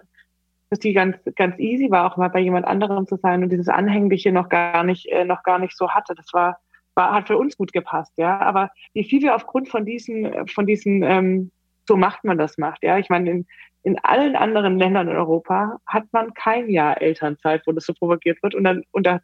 [0.70, 3.68] dass die ganz, ganz easy war, auch mal bei jemand anderem zu sein und dieses
[3.68, 6.16] Anhängliche noch gar nicht, äh, noch gar nicht so hatte.
[6.16, 6.58] Das war,
[6.98, 8.40] war, hat für uns gut gepasst, ja.
[8.40, 11.50] Aber wie viel wir aufgrund von diesen, von diesen, ähm,
[11.86, 12.98] so macht man das macht, ja.
[12.98, 13.46] Ich meine, in,
[13.84, 18.42] in allen anderen Ländern in Europa hat man kein Jahr Elternzeit, wo das so propagiert
[18.42, 19.20] wird und dann, und da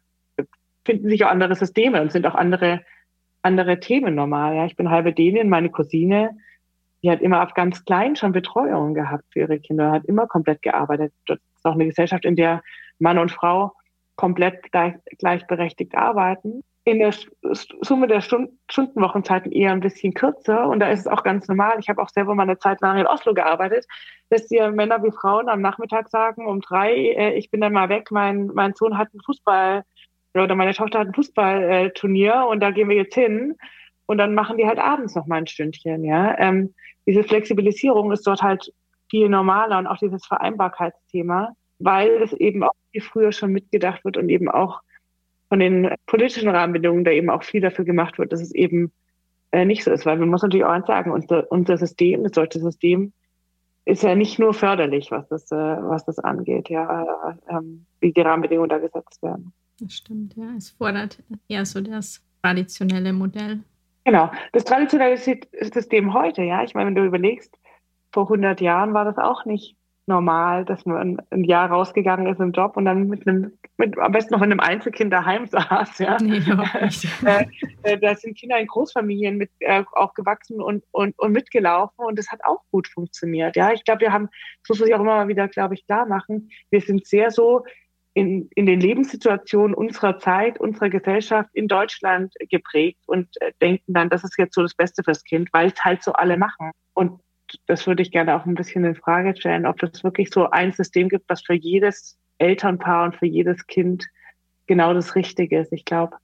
[0.85, 2.81] finden sich auch andere Systeme und sind auch andere,
[3.43, 4.65] andere Themen normal, ja.
[4.65, 6.31] Ich bin halbe Dänin, meine Cousine,
[7.03, 10.63] die hat immer auf ganz klein schon Betreuung gehabt für ihre Kinder, hat immer komplett
[10.63, 11.13] gearbeitet.
[11.27, 12.63] Das ist auch eine Gesellschaft, in der
[12.97, 13.73] Mann und Frau
[14.15, 17.13] komplett gleich, gleichberechtigt arbeiten in der
[17.81, 21.77] Summe der Stundenwochenzeiten eher ein bisschen kürzer und da ist es auch ganz normal.
[21.79, 23.87] Ich habe auch selber mal eine Zeit lang in Oslo gearbeitet,
[24.29, 27.89] dass die Männer wie Frauen am Nachmittag sagen, um drei, äh, ich bin dann mal
[27.89, 29.83] weg, mein, mein Sohn hat ein Fußball
[30.35, 33.55] oder meine Tochter hat ein Fußballturnier und da gehen wir jetzt hin
[34.05, 36.03] und dann machen die halt abends noch mal ein Stündchen.
[36.03, 36.75] Ja, ähm,
[37.07, 38.71] diese Flexibilisierung ist dort halt
[39.09, 44.17] viel normaler und auch dieses Vereinbarkeitsthema, weil es eben auch viel früher schon mitgedacht wird
[44.17, 44.81] und eben auch
[45.49, 48.91] von den politischen Rahmenbedingungen da eben auch viel dafür gemacht wird, dass es eben
[49.51, 50.05] äh, nicht so ist.
[50.05, 53.13] Weil man muss natürlich auch eins sagen, unser, unser System, das deutsche System,
[53.85, 58.11] ist ja nicht nur förderlich, was das, äh, was das angeht, ja, äh, ähm, wie
[58.11, 59.53] die Rahmenbedingungen da gesetzt werden.
[59.79, 60.53] Das stimmt, ja.
[60.57, 63.59] Es fordert eher so das traditionelle Modell.
[64.03, 66.63] Genau, das traditionelle System heute, ja.
[66.63, 67.55] Ich meine, wenn du überlegst,
[68.11, 69.75] vor 100 Jahren war das auch nicht
[70.07, 74.11] normal, dass man ein Jahr rausgegangen ist im Job und dann mit einem, mit, am
[74.11, 75.97] besten noch in einem Einzelkind daheim saß.
[75.99, 76.17] Ja.
[76.21, 76.37] Nee,
[77.25, 77.45] äh,
[77.83, 82.19] äh, da sind Kinder in Großfamilien mit äh, auch gewachsen und, und, und mitgelaufen und
[82.19, 83.55] das hat auch gut funktioniert.
[83.55, 84.29] Ja, ich glaube, wir haben,
[84.67, 87.63] das muss ich auch immer mal wieder, glaube ich, klar machen, wir sind sehr so
[88.13, 94.09] in, in den Lebenssituationen unserer Zeit, unserer Gesellschaft in Deutschland geprägt und äh, denken dann,
[94.09, 96.71] das ist jetzt so das Beste fürs Kind, weil es halt so alle machen.
[96.93, 97.19] Und
[97.67, 100.71] das würde ich gerne auch ein bisschen in Frage stellen, ob es wirklich so ein
[100.71, 104.05] System gibt, was für jedes Elternpaar und für jedes Kind
[104.67, 105.71] genau das Richtige ist.
[105.71, 106.17] Ich glaube,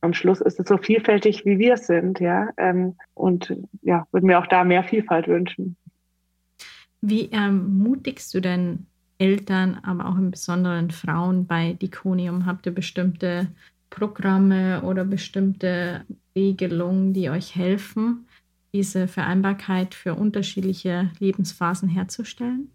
[0.00, 2.48] am Schluss ist es so vielfältig, wie wir sind, ja.
[2.56, 5.76] Ähm, und ja, würde mir auch da mehr Vielfalt wünschen.
[7.00, 8.86] Wie ermutigst du denn
[9.18, 12.46] Eltern, aber auch im Besonderen Frauen bei Diconium?
[12.46, 13.48] Habt ihr bestimmte
[13.90, 18.26] Programme oder bestimmte Regelungen, die euch helfen?
[18.74, 22.70] Diese Vereinbarkeit für unterschiedliche Lebensphasen herzustellen?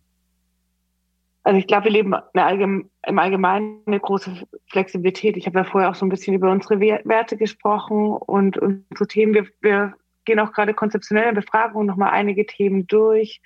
[1.44, 5.36] Also ich glaube, wir leben Allgeme im Allgemeinen eine große Flexibilität.
[5.36, 9.34] Ich habe ja vorher auch so ein bisschen über unsere Werte gesprochen und unsere Themen.
[9.34, 9.94] Wir, wir
[10.26, 13.42] gehen auch gerade konzeptionell in Befragungen nochmal einige Themen durch,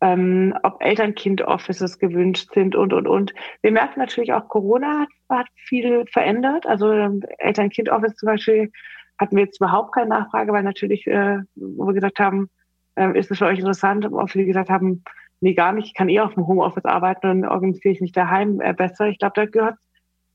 [0.00, 3.32] ähm, ob Eltern-Kind-Offices gewünscht sind und, und, und.
[3.62, 6.66] Wir merken natürlich auch, Corona hat, hat viel verändert.
[6.66, 8.72] Also ähm, Eltern-Kind-Office zum Beispiel
[9.18, 12.50] hatten wir jetzt überhaupt keine Nachfrage, weil natürlich, äh, wo wir gesagt haben,
[12.94, 15.02] äh, ist es für euch interessant, ob wir gesagt haben,
[15.40, 18.60] nee, gar nicht, ich kann eh auf dem Homeoffice arbeiten und organisiere ich mich daheim
[18.60, 19.06] äh, besser.
[19.06, 19.76] Ich glaube, da gehört,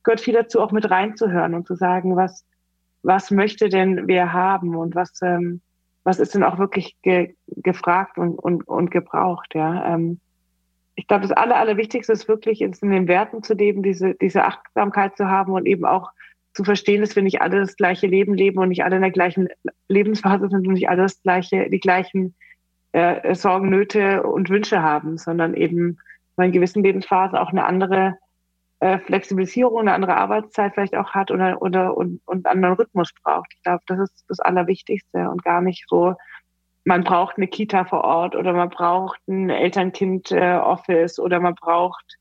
[0.04, 2.46] gehört viel dazu, auch mit reinzuhören und zu sagen, was,
[3.04, 5.62] was möchte denn wer haben und was, ähm,
[6.04, 9.94] was ist denn auch wirklich ge gefragt und, und, und gebraucht, ja.
[9.94, 10.20] Ähm,
[10.96, 15.18] ich glaube, das Aller, Allerwichtigste ist wirklich, in den Werten zu leben, diese, diese Achtsamkeit
[15.18, 16.12] zu haben und eben auch
[16.54, 19.12] zu verstehen, dass wir nicht alle das gleiche Leben leben und nicht alle in der
[19.12, 19.50] gleichen
[19.88, 22.36] Lebensphase sind und nicht alle das gleiche, die gleichen
[22.92, 25.98] äh, Sorgen, Nöte und Wünsche haben, sondern eben
[26.38, 28.18] in gewissen Lebensphasen auch eine andere
[28.80, 33.12] äh, Flexibilisierung, eine andere Arbeitszeit vielleicht auch hat oder, oder und, und einen anderen Rhythmus
[33.24, 33.54] braucht.
[33.56, 36.16] Ich glaube, das ist das Allerwichtigste und gar nicht so,
[36.86, 42.18] man braucht eine Kita vor Ort oder man braucht ein Elternkind-Office äh, oder man braucht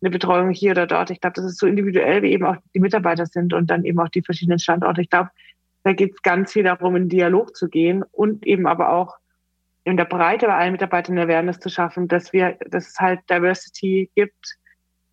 [0.00, 1.10] eine Betreuung hier oder dort.
[1.10, 3.98] Ich glaube, das ist so individuell, wie eben auch die Mitarbeiter sind und dann eben
[4.00, 5.00] auch die verschiedenen Standorte.
[5.00, 5.30] Ich glaube,
[5.84, 9.16] da geht es ganz viel darum, in Dialog zu gehen und eben aber auch
[9.84, 14.10] in der Breite bei allen Mitarbeitern Awareness zu schaffen, dass wir, dass es halt Diversity
[14.16, 14.58] gibt,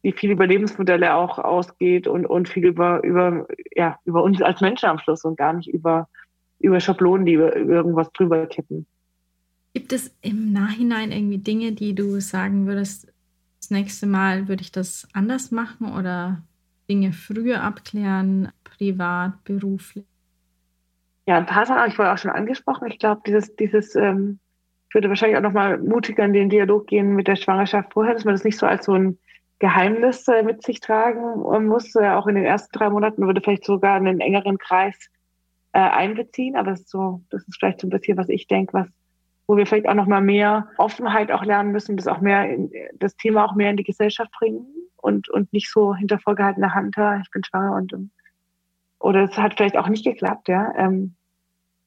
[0.03, 4.61] die viel über Lebensmodelle auch ausgeht und, und viel über, über, ja, über uns als
[4.61, 6.09] Menschen am Schluss und gar nicht über,
[6.59, 8.87] über Schablonen, die über, irgendwas drüber kippen.
[9.75, 13.12] Gibt es im Nachhinein irgendwie Dinge, die du sagen würdest,
[13.63, 16.43] das nächste Mal würde ich das anders machen oder
[16.89, 20.03] Dinge früher abklären, privat, beruflich?
[21.25, 22.89] Ja, ein paar Sachen ich vorher auch schon angesprochen.
[22.91, 24.39] Ich glaube, dieses, dieses, ähm,
[24.89, 28.25] ich würde wahrscheinlich auch nochmal mutiger in den Dialog gehen mit der Schwangerschaft vorher, dass
[28.25, 29.17] man das nicht so als so ein
[29.59, 31.95] Geheimnis äh, mit sich tragen muss.
[31.95, 35.09] Äh, auch in den ersten drei Monaten würde vielleicht sogar einen engeren Kreis
[35.71, 36.57] äh, einbeziehen.
[36.57, 38.87] Aber das ist so, das ist vielleicht so ein bisschen, was ich denke, was
[39.47, 42.71] wo wir vielleicht auch noch mal mehr Offenheit auch lernen müssen, das auch mehr in,
[42.95, 44.65] das Thema auch mehr in die Gesellschaft bringen
[44.97, 47.93] und und nicht so hinter vorgehaltener Hand, ich bin schwanger und
[48.99, 50.73] oder es hat vielleicht auch nicht geklappt, ja.
[50.77, 51.15] Ähm,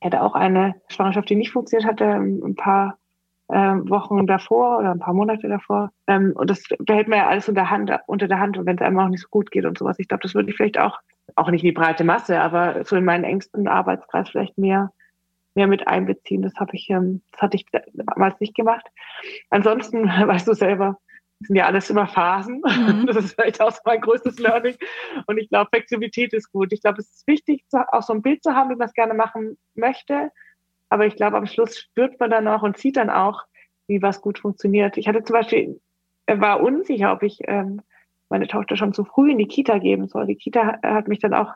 [0.01, 2.99] ich hatte auch eine Schwangerschaft, die nicht funktioniert hatte, ein paar
[3.49, 5.91] äh, Wochen davor oder ein paar Monate davor.
[6.07, 8.83] Ähm, und das behält man ja alles unter, Hand, unter der Hand und wenn es
[8.83, 9.99] einem auch nicht so gut geht und sowas.
[9.99, 10.99] Ich glaube, das würde ich vielleicht auch,
[11.37, 14.93] auch nicht in die breite Masse, aber so in meinen engsten Arbeitskreis vielleicht mehr
[15.57, 16.43] mehr mit einbeziehen.
[16.43, 18.87] Das habe ich, ähm, das hatte ich damals nicht gemacht.
[19.51, 20.99] Ansonsten, weißt du selber,
[21.41, 22.63] sind ja alles immer Phasen.
[22.65, 23.07] Mhm.
[23.07, 24.77] Das ist vielleicht auch so mein größtes Learning.
[25.27, 26.73] Und ich glaube, Flexibilität ist gut.
[26.73, 29.15] Ich glaube, es ist wichtig, auch so ein Bild zu haben, wie man es gerne
[29.15, 30.31] machen möchte.
[30.89, 33.43] Aber ich glaube, am Schluss spürt man dann auch und sieht dann auch,
[33.89, 34.97] wie was gut funktioniert.
[34.97, 35.81] Ich hatte zum Beispiel,
[36.27, 37.83] war unsicher, ob ich ähm,
[38.29, 40.27] meine Tochter schon zu früh in die Kita geben soll.
[40.27, 41.53] Die Kita hat mich dann auch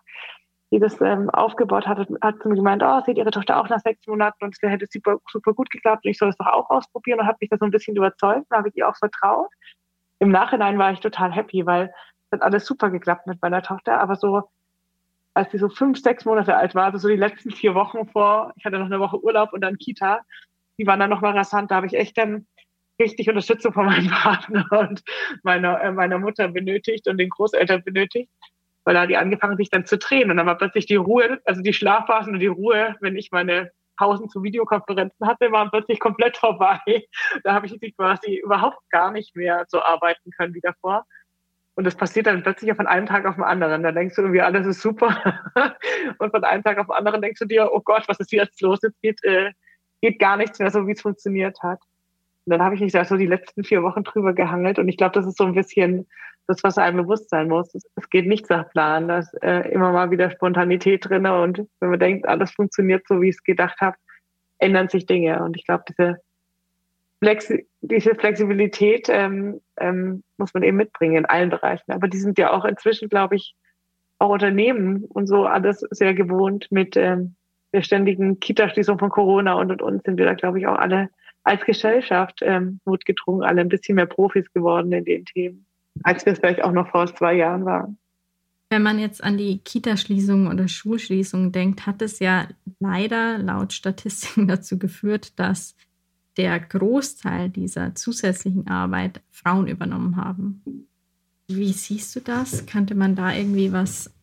[0.70, 3.80] die das ähm, aufgebaut hat, hat zu mir gemeint, oh, seht ihre Tochter auch nach
[3.80, 6.70] sechs Monaten und es hätte super, super gut geklappt und ich soll es doch auch
[6.70, 9.50] ausprobieren und hat mich da so ein bisschen überzeugt, da habe ich ihr auch vertraut.
[10.20, 11.92] Im Nachhinein war ich total happy, weil
[12.26, 14.42] es hat alles super geklappt mit meiner Tochter, aber so
[15.34, 18.52] als sie so fünf, sechs Monate alt war, also so die letzten vier Wochen vor,
[18.56, 20.20] ich hatte noch eine Woche Urlaub und dann Kita,
[20.78, 22.46] die waren dann nochmal rasant, da habe ich echt dann
[23.00, 25.02] richtig Unterstützung von meinem Partner und
[25.42, 28.30] meiner, äh, meiner Mutter benötigt und den Großeltern benötigt
[28.84, 31.62] weil da die angefangen sich dann zu drehen und dann war plötzlich die Ruhe, also
[31.62, 36.38] die Schlafphasen und die Ruhe, wenn ich meine Pausen zu Videokonferenzen hatte, waren plötzlich komplett
[36.38, 36.80] vorbei.
[37.44, 41.04] Da habe ich quasi überhaupt gar nicht mehr so arbeiten können wie davor.
[41.74, 43.82] Und das passiert dann plötzlich von einem Tag auf den anderen.
[43.82, 45.42] Da denkst du irgendwie, alles ist super.
[46.18, 48.60] Und von einem Tag auf den anderen denkst du dir, oh Gott, was ist jetzt
[48.60, 48.80] los?
[48.82, 49.52] Jetzt geht, äh,
[50.00, 51.80] geht gar nichts mehr so, wie es funktioniert hat.
[52.46, 54.78] Und dann habe ich mich da so die letzten vier Wochen drüber gehangelt.
[54.78, 56.06] Und ich glaube, das ist so ein bisschen
[56.50, 57.74] das, was einem bewusst sein muss.
[57.74, 59.08] Es, geht nichts nach Plan.
[59.08, 61.26] Da ist äh, immer mal wieder Spontanität drin.
[61.26, 63.96] Und wenn man denkt, alles funktioniert so, wie ich es gedacht habe,
[64.58, 65.42] ändern sich Dinge.
[65.42, 66.18] Und ich glaube, diese,
[67.20, 71.92] Flexi diese Flexibilität ähm, ähm, muss man eben mitbringen in allen Bereichen.
[71.92, 73.54] Aber die sind ja auch inzwischen, glaube ich,
[74.18, 77.36] auch Unternehmen und so alles sehr gewohnt mit ähm,
[77.72, 81.08] der ständigen Kita-Schließung von Corona und und und sind wir da, glaube ich, auch alle
[81.42, 85.66] als Gesellschaft ähm, notgedrungen, alle ein bisschen mehr Profis geworden in den Themen
[86.02, 87.98] als wir es vielleicht auch noch vor zwei Jahren waren.
[88.70, 92.46] Wenn man jetzt an die Kitaschließungen oder Schulschließungen denkt, hat es ja
[92.78, 95.76] leider laut Statistiken dazu geführt, dass
[96.36, 100.86] der Großteil dieser zusätzlichen Arbeit Frauen übernommen haben.
[101.48, 102.64] Wie siehst du das?
[102.66, 104.14] Könnte man da irgendwie was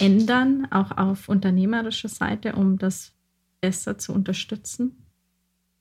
[0.00, 3.12] ändern, auch auf unternehmerischer Seite, um das
[3.60, 5.04] besser zu unterstützen?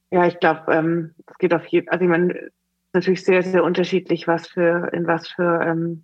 [0.09, 2.49] Ja, ich glaube, ähm, es geht auf jeden also ich meine,
[2.93, 6.03] natürlich sehr, sehr unterschiedlich, was für, in was für, ähm,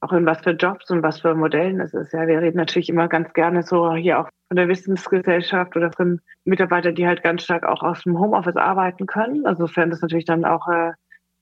[0.00, 2.12] auch in was für Jobs und was für Modellen es ist.
[2.12, 6.20] Ja, wir reden natürlich immer ganz gerne so hier auch von der Wissensgesellschaft oder von
[6.44, 9.46] Mitarbeitern, die halt ganz stark auch aus dem Homeoffice arbeiten können.
[9.46, 10.92] Also sofern das natürlich dann auch äh,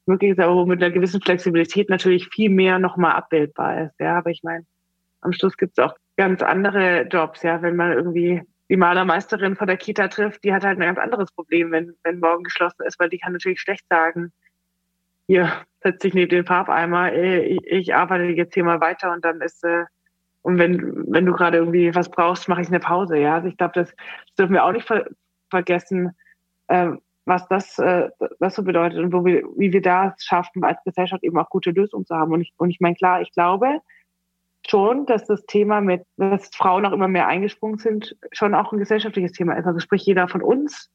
[0.07, 4.01] möglich ist, aber mit einer gewissen Flexibilität natürlich viel mehr nochmal abbildbar ist.
[4.01, 4.65] Ja, aber ich meine,
[5.21, 9.67] am Schluss gibt es auch ganz andere Jobs, ja, wenn man irgendwie die Malermeisterin von
[9.67, 12.99] der Kita trifft, die hat halt ein ganz anderes Problem, wenn, wenn morgen geschlossen ist,
[12.99, 14.33] weil die kann natürlich schlecht sagen,
[15.27, 19.63] hier setz dich neben den Farbeimer, ich, arbeite jetzt hier mal weiter und dann ist
[19.65, 19.85] äh,
[20.43, 23.19] und wenn wenn du gerade irgendwie was brauchst, mache ich eine Pause.
[23.19, 25.07] Ja, also ich glaube, das, das dürfen wir auch nicht ver
[25.51, 26.13] vergessen,
[26.69, 26.91] äh,
[27.25, 31.23] was das äh, was so bedeutet und wo wir wie wir da schaffen als Gesellschaft
[31.25, 32.33] eben auch gute Lösungen zu haben.
[32.33, 33.81] Und ich und ich meine klar, ich glaube,
[34.67, 38.79] schon, dass das Thema mit, dass Frauen auch immer mehr eingesprungen sind, schon auch ein
[38.79, 39.67] gesellschaftliches Thema ist.
[39.67, 40.91] Also sprich jeder von uns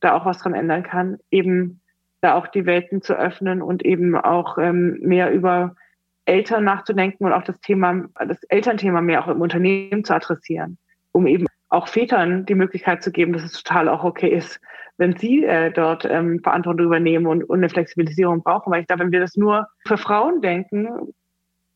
[0.00, 1.80] da auch was dran ändern kann, eben
[2.20, 5.76] da auch die Welten zu öffnen und eben auch ähm, mehr über
[6.24, 10.78] Eltern nachzudenken und auch das Thema, das Elternthema mehr auch im Unternehmen zu adressieren,
[11.12, 14.60] um eben auch Vätern die Möglichkeit zu geben, dass es total auch okay ist,
[14.96, 18.72] wenn sie äh, dort ähm, Verantwortung übernehmen und, und eine Flexibilisierung brauchen.
[18.72, 21.12] Weil ich glaube, wenn wir das nur für Frauen denken,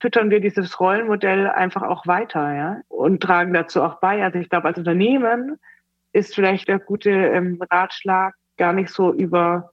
[0.01, 4.23] füttern wir dieses Rollenmodell einfach auch weiter, ja, und tragen dazu auch bei.
[4.23, 5.57] Also ich glaube, als Unternehmen
[6.13, 9.72] ist vielleicht der gute ähm, Ratschlag, gar nicht so über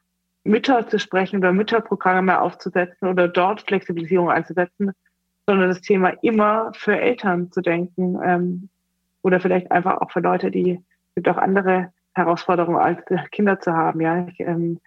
[0.50, 4.92] Mütter zu sprechen oder Mütterprogramme aufzusetzen oder dort Flexibilisierung einzusetzen,
[5.46, 8.70] sondern das Thema immer für Eltern zu denken ähm,
[9.22, 10.72] oder vielleicht einfach auch für Leute, die
[11.10, 13.00] es gibt auch andere Herausforderungen als
[13.32, 14.28] Kinder zu haben, ja.
[14.28, 14.80] Ich, ähm,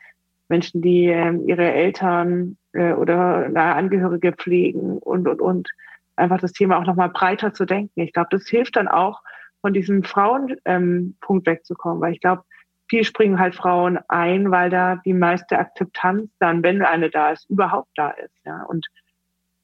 [0.48, 5.70] Menschen, die ähm, ihre Eltern äh, oder nahe Angehörige pflegen und und und
[6.16, 8.01] einfach das Thema auch nochmal breiter zu denken.
[8.01, 9.22] Ich glaube, das hilft dann auch,
[9.62, 11.14] von diesem Frauenpunkt ähm,
[11.46, 12.42] wegzukommen, weil ich glaube,
[12.92, 17.48] viel springen halt Frauen ein, weil da die meiste Akzeptanz dann, wenn eine da ist,
[17.48, 18.35] überhaupt da ist.
[18.44, 18.64] Ja.
[18.64, 18.87] Und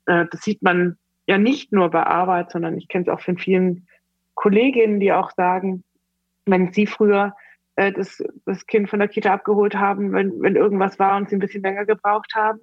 [0.06, 3.36] äh, das sieht man ja nicht nur bei Arbeit, sondern ich kenne es auch von
[3.36, 3.86] vielen
[4.34, 5.84] Kolleginnen, die auch sagen,
[6.46, 7.34] wenn sie früher
[7.76, 11.36] äh, das, das Kind von der Kita abgeholt haben, wenn, wenn irgendwas war und sie
[11.36, 12.60] ein bisschen länger gebraucht haben,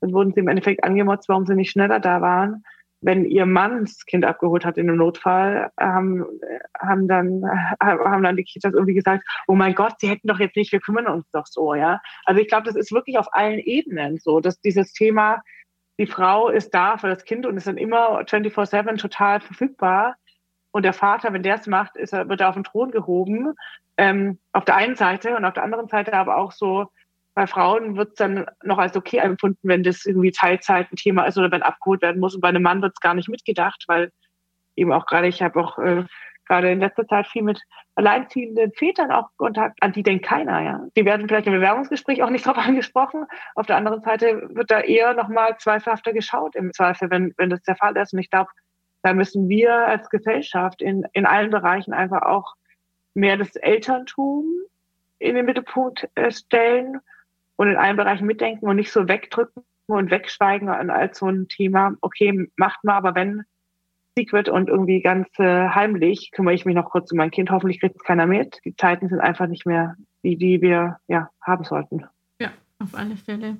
[0.00, 2.64] dann wurden sie im Endeffekt angemotzt, warum sie nicht schneller da waren
[3.00, 6.26] wenn ihr Mann das Kind abgeholt hat in einem Notfall, haben,
[6.78, 7.42] haben dann,
[7.80, 10.80] haben dann die Kitas irgendwie gesagt, oh mein Gott, sie hätten doch jetzt nicht, wir
[10.80, 12.00] kümmern uns doch so, ja.
[12.24, 15.42] Also ich glaube, das ist wirklich auf allen Ebenen so, dass dieses Thema,
[15.98, 20.16] die Frau ist da für das Kind und ist dann immer 24-7 total verfügbar.
[20.70, 23.54] Und der Vater, wenn der es macht, ist er, wird er auf den Thron gehoben.
[23.96, 26.88] Ähm, auf der einen Seite und auf der anderen Seite aber auch so,
[27.38, 31.22] bei Frauen wird es dann noch als okay empfunden, wenn das irgendwie Teilzeit ein Thema
[31.22, 32.34] ist oder wenn abgeholt werden muss.
[32.34, 34.10] Und bei einem Mann wird es gar nicht mitgedacht, weil
[34.74, 36.02] eben auch gerade, ich habe auch äh,
[36.46, 37.60] gerade in letzter Zeit viel mit
[37.94, 40.84] alleinziehenden Vätern auch Kontakt, an die denkt keiner, ja.
[40.96, 43.24] Die werden vielleicht im Bewerbungsgespräch auch nicht drauf angesprochen.
[43.54, 47.62] Auf der anderen Seite wird da eher nochmal zweifelhafter geschaut im Zweifel, wenn, wenn das
[47.62, 48.14] der Fall ist.
[48.14, 48.50] Und ich glaube,
[49.04, 52.54] da müssen wir als Gesellschaft in, in allen Bereichen einfach auch
[53.14, 54.44] mehr das Elterntum
[55.20, 57.00] in den Mittelpunkt äh, stellen
[57.58, 61.94] und in allen Bereichen mitdenken und nicht so wegdrücken und wegschweigen als so ein Thema,
[62.00, 63.42] okay, macht mal, aber wenn
[64.16, 67.50] Secret und irgendwie ganz äh, heimlich kümmere ich mich noch kurz um mein Kind.
[67.50, 68.58] Hoffentlich kriegt es keiner mit.
[68.64, 72.04] Die Zeiten sind einfach nicht mehr die, die wir ja, haben sollten.
[72.40, 73.58] Ja, auf alle Fälle.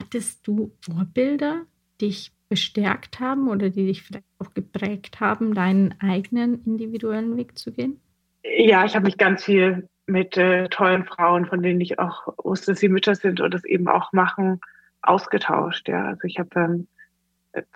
[0.00, 1.62] Hattest du Vorbilder,
[2.00, 7.56] die dich bestärkt haben oder die dich vielleicht auch geprägt haben, deinen eigenen individuellen Weg
[7.56, 8.00] zu gehen?
[8.42, 12.72] Ja, ich habe mich ganz viel mit äh, tollen Frauen, von denen ich auch wusste,
[12.72, 14.60] dass sie Mütter sind und das eben auch machen,
[15.02, 15.88] ausgetauscht.
[15.88, 16.88] Ja, also ich habe ähm,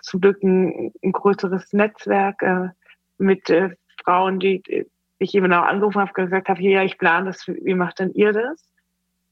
[0.01, 2.69] zum Glück ein, ein größeres Netzwerk äh,
[3.17, 3.71] mit äh,
[4.03, 4.85] Frauen, die, die
[5.19, 8.33] ich eben auch angerufen habe, gesagt habe, ja, ich plane das, wie macht denn ihr
[8.33, 8.63] das?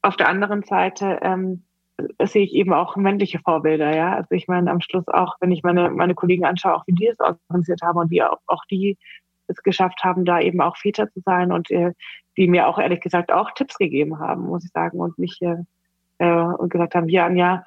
[0.02, 1.62] Auf der anderen Seite ähm,
[2.24, 4.14] sehe ich eben auch männliche Vorbilder, ja.
[4.14, 7.06] Also ich meine, am Schluss auch, wenn ich meine, meine Kollegen anschaue, auch wie die
[7.06, 8.98] es organisiert haben und wie auch, auch die
[9.46, 11.92] es geschafft haben, da eben auch Väter zu sein und äh,
[12.36, 15.56] die mir auch ehrlich gesagt auch Tipps gegeben haben, muss ich sagen, und mich äh,
[16.18, 17.64] äh, und gesagt haben, ja, Anja,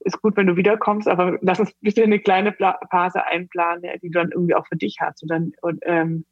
[0.00, 2.54] ist gut, wenn du wiederkommst, aber lass uns bitte eine kleine
[2.90, 5.22] Phase einplanen, die du dann irgendwie auch für dich hast.
[5.22, 6.24] Und dann und, ähm,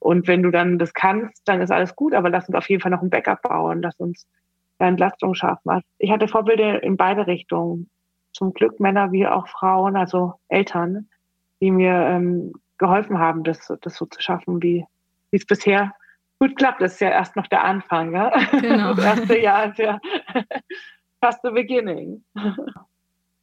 [0.00, 2.82] und wenn du dann das kannst, dann ist alles gut, aber lass uns auf jeden
[2.82, 4.26] Fall noch ein Backup bauen, lass uns
[4.78, 5.80] da Entlastung schaffen.
[5.98, 7.88] Ich hatte Vorbilder in beide Richtungen.
[8.32, 11.08] Zum Glück Männer wie auch Frauen, also Eltern,
[11.60, 14.84] die mir ähm, geholfen haben, das, das so zu schaffen, wie,
[15.30, 15.94] wie es bisher
[16.38, 16.82] gut klappt.
[16.82, 18.12] Das ist ja erst noch der Anfang.
[18.12, 18.30] Ja?
[18.50, 18.94] Genau.
[18.94, 20.00] Das erste Jahr ist ja
[21.20, 22.22] fast the beginning.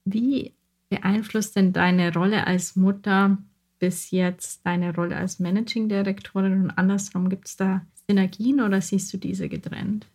[0.05, 0.53] Wie
[0.89, 3.37] beeinflusst denn deine Rolle als Mutter
[3.79, 7.29] bis jetzt deine Rolle als Managing Direktorin und andersrum?
[7.29, 10.05] Gibt es da Synergien oder siehst du diese getrennt?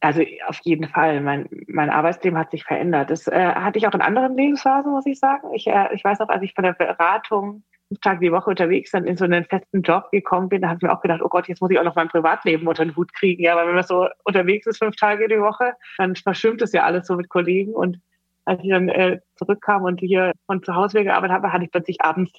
[0.00, 1.20] Also auf jeden Fall.
[1.20, 3.10] Mein, mein Arbeitsleben hat sich verändert.
[3.10, 5.52] Das äh, hatte ich auch in anderen Lebensphasen, muss ich sagen.
[5.54, 8.90] Ich, äh, ich weiß noch, als ich von der Beratung fünf Tage die Woche unterwegs
[8.90, 11.28] dann in so einen festen Job gekommen bin, da habe ich mir auch gedacht, oh
[11.28, 13.42] Gott, jetzt muss ich auch noch mein Privatleben unter den Hut kriegen.
[13.42, 16.84] Ja, weil wenn man so unterwegs ist fünf Tage die Woche, dann verschwimmt es ja
[16.84, 17.72] alles so mit Kollegen.
[17.72, 18.00] Und
[18.44, 22.00] als ich dann äh, zurückkam und hier von zu Hause gearbeitet habe, hatte ich plötzlich
[22.00, 22.32] abends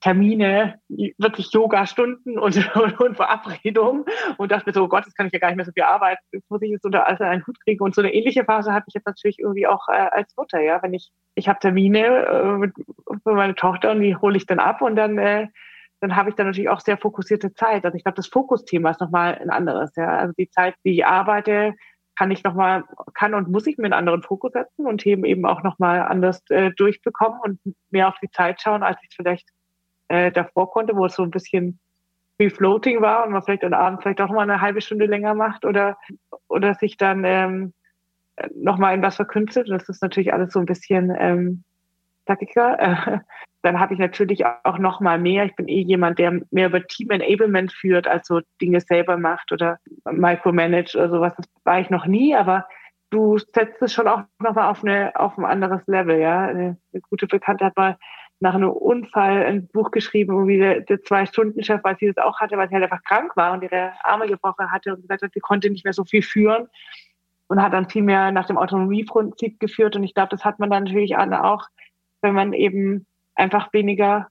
[0.00, 4.04] Termine, wirklich Yoga-Stunden und, und, und, Verabredungen
[4.36, 5.84] und dachte mir so, oh Gott, jetzt kann ich ja gar nicht mehr so viel
[5.84, 7.82] arbeiten, jetzt muss ich jetzt unter alles einen Hut kriegen.
[7.82, 10.82] Und so eine ähnliche Phase hatte ich jetzt natürlich irgendwie auch äh, als Mutter, ja.
[10.82, 12.74] Wenn ich, ich habe Termine äh, mit,
[13.22, 15.48] für meine Tochter und die hole ich dann ab und dann, äh,
[16.00, 17.84] dann habe ich dann natürlich auch sehr fokussierte Zeit.
[17.84, 20.18] Also ich glaube, das Fokusthema ist nochmal ein anderes, ja.
[20.18, 21.74] Also die Zeit, die ich arbeite,
[22.16, 22.84] kann ich nochmal,
[23.14, 26.42] kann und muss ich mir einen anderen Fokus setzen und Themen eben auch nochmal anders
[26.50, 29.48] äh, durchbekommen und mehr auf die Zeit schauen, als ich es vielleicht
[30.08, 31.78] äh, davor konnte, wo es so ein bisschen
[32.38, 35.34] wie Floating war und man vielleicht am Abend vielleicht auch mal eine halbe Stunde länger
[35.34, 35.96] macht oder,
[36.48, 37.72] oder sich dann ähm,
[38.54, 39.70] nochmal in was verkünstelt.
[39.70, 41.64] Das ist natürlich alles so ein bisschen ähm,
[42.26, 42.78] Taktiker.
[42.78, 43.18] Äh,
[43.62, 45.44] dann habe ich natürlich auch noch mal mehr.
[45.44, 49.50] Ich bin eh jemand, der mehr über Team Enablement führt, als so Dinge selber macht
[49.50, 51.32] oder micromanage oder sowas.
[51.36, 52.68] Das war ich noch nie, aber
[53.10, 56.46] du setzt es schon auch noch mal auf eine auf ein anderes Level, ja.
[56.46, 57.96] Eine, eine gute Bekannte hat mal
[58.40, 62.56] nach einem Unfall ein Buch geschrieben, irgendwie der, der Zwei-Stunden-Chef, weil sie das auch hatte,
[62.56, 65.40] weil sie halt einfach krank war und ihre Arme gebrochen hatte und gesagt hat, sie
[65.40, 66.68] konnte nicht mehr so viel führen
[67.48, 69.96] und hat dann viel mehr nach dem Autonomieprinzip geführt.
[69.96, 71.64] Und ich glaube, das hat man dann natürlich auch,
[72.20, 74.28] wenn man eben einfach weniger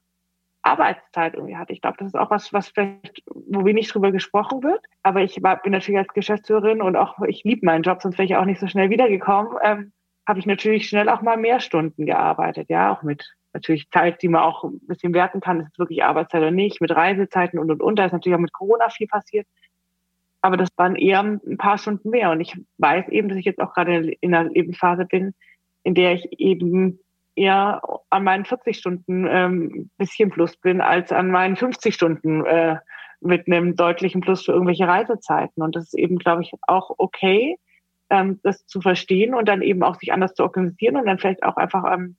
[0.62, 1.70] Arbeitszeit irgendwie hat.
[1.70, 4.84] Ich glaube, das ist auch was, was vielleicht, wo wenig drüber gesprochen wird.
[5.04, 8.26] Aber ich war, bin natürlich als Geschäftsführerin und auch ich liebe meinen Job, sonst wäre
[8.26, 9.58] ich auch nicht so schnell wiedergekommen.
[9.64, 9.92] Ähm,
[10.28, 14.28] habe ich natürlich schnell auch mal mehr Stunden gearbeitet, ja, auch mit natürlich Zeit, die
[14.28, 17.72] man auch ein bisschen werten kann, ist es wirklich Arbeitszeit oder nicht, mit Reisezeiten und
[17.72, 17.98] und und.
[17.98, 19.48] Da ist natürlich auch mit Corona viel passiert.
[20.42, 22.30] Aber das waren eher ein paar Stunden mehr.
[22.30, 25.34] Und ich weiß eben, dass ich jetzt auch gerade in einer Lebensphase bin,
[25.84, 27.00] in der ich eben
[27.36, 32.78] eher an meinen 40 Stunden ähm, bisschen plus bin, als an meinen 50 Stunden äh,
[33.22, 35.64] mit einem deutlichen Plus für irgendwelche Reisezeiten.
[35.64, 37.58] Und das ist eben, glaube ich, auch okay,
[38.10, 41.44] ähm, das zu verstehen und dann eben auch sich anders zu organisieren und dann vielleicht
[41.44, 42.18] auch einfach ähm,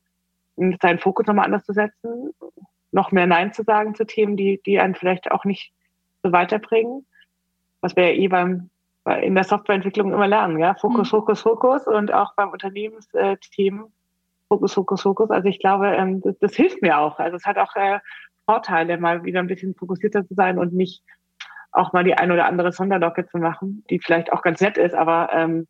[0.81, 2.31] seinen Fokus nochmal anders zu setzen,
[2.93, 5.73] noch mehr Nein zu sagen zu Themen, die, die einen vielleicht auch nicht
[6.23, 7.07] so weiterbringen.
[7.81, 8.71] Was wir ja eh beim,
[9.23, 10.75] in der Softwareentwicklung immer lernen, ja.
[10.75, 11.17] Fokus, mhm.
[11.17, 13.93] Fokus, Fokus und auch beim Unternehmensthemen
[14.49, 15.31] Fokus, Fokus, Fokus.
[15.31, 17.19] Also ich glaube, ähm, das, das hilft mir auch.
[17.19, 17.99] Also es hat auch äh,
[18.45, 21.03] Vorteile, mal wieder ein bisschen fokussierter zu sein und nicht
[21.73, 24.95] auch mal die ein oder andere Sonderlocke zu machen, die vielleicht auch ganz nett ist,
[24.95, 25.67] aber ähm,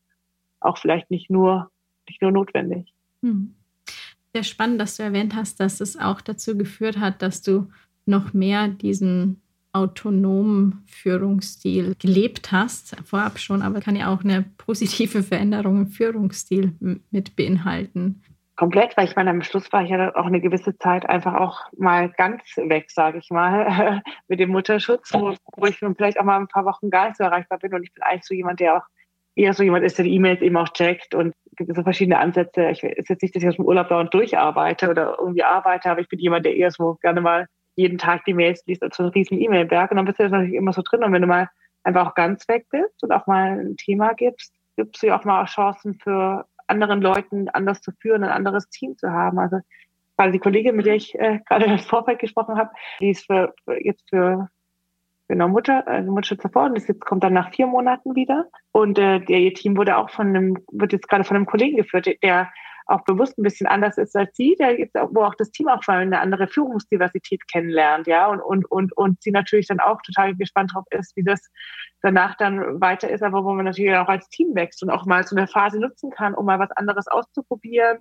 [0.61, 1.71] auch vielleicht nicht nur,
[2.09, 2.93] nicht nur notwendig.
[3.23, 3.55] Hm.
[4.37, 7.71] Sehr spannend, dass du erwähnt hast, dass es auch dazu geführt hat, dass du
[8.05, 9.41] noch mehr diesen
[9.73, 16.75] autonomen Führungsstil gelebt hast, vorab schon, aber kann ja auch eine positive Veränderung im Führungsstil
[17.11, 18.21] mit beinhalten
[18.57, 21.61] komplett, weil ich meine, am Schluss war ich ja auch eine gewisse Zeit einfach auch
[21.79, 26.39] mal ganz weg, sage ich mal, mit dem Mutterschutz, wo, wo ich vielleicht auch mal
[26.39, 27.73] ein paar Wochen gar nicht so erreichbar bin.
[27.73, 28.87] Und ich bin eigentlich so jemand, der auch
[29.35, 32.71] eher so jemand ist, der die E-Mails eben auch checkt und gibt so verschiedene Ansätze.
[32.71, 36.01] Ich ist jetzt nicht, dass ich aus dem Urlaub dauernd durcharbeite oder irgendwie arbeite, aber
[36.01, 39.05] ich bin jemand, der eher so gerne mal jeden Tag die Mails liest als so
[39.05, 39.91] ein riesen E-Mail-Berg.
[39.91, 41.05] Und dann bist du natürlich immer so drin.
[41.05, 41.49] Und wenn du mal
[41.85, 45.25] einfach auch ganz weg bist und auch mal ein Thema gibst, gibst du ja auch
[45.25, 49.39] mal Chancen für anderen Leuten anders zu führen, ein anderes Team zu haben.
[49.39, 49.59] Also
[50.17, 53.55] gerade die Kollegin, mit der ich äh, gerade im Vorfeld gesprochen habe, die ist für
[53.81, 54.49] jetzt für
[55.29, 58.47] genau Mutter, also Mutterschutz vor und das jetzt kommt dann nach vier Monaten wieder.
[58.73, 61.77] Und äh, der ihr Team wurde auch von einem, wird jetzt gerade von einem Kollegen
[61.77, 62.51] geführt, der
[62.87, 65.83] auch bewusst ein bisschen anders ist als sie, der jetzt, wo auch das Team auch
[65.83, 70.37] schon eine andere Führungsdiversität kennenlernt, ja, und, und, und, und sie natürlich dann auch total
[70.37, 71.51] gespannt drauf ist, wie das
[72.01, 75.27] danach dann weiter ist, aber wo man natürlich auch als Team wächst und auch mal
[75.27, 77.99] so eine Phase nutzen kann, um mal was anderes auszuprobieren,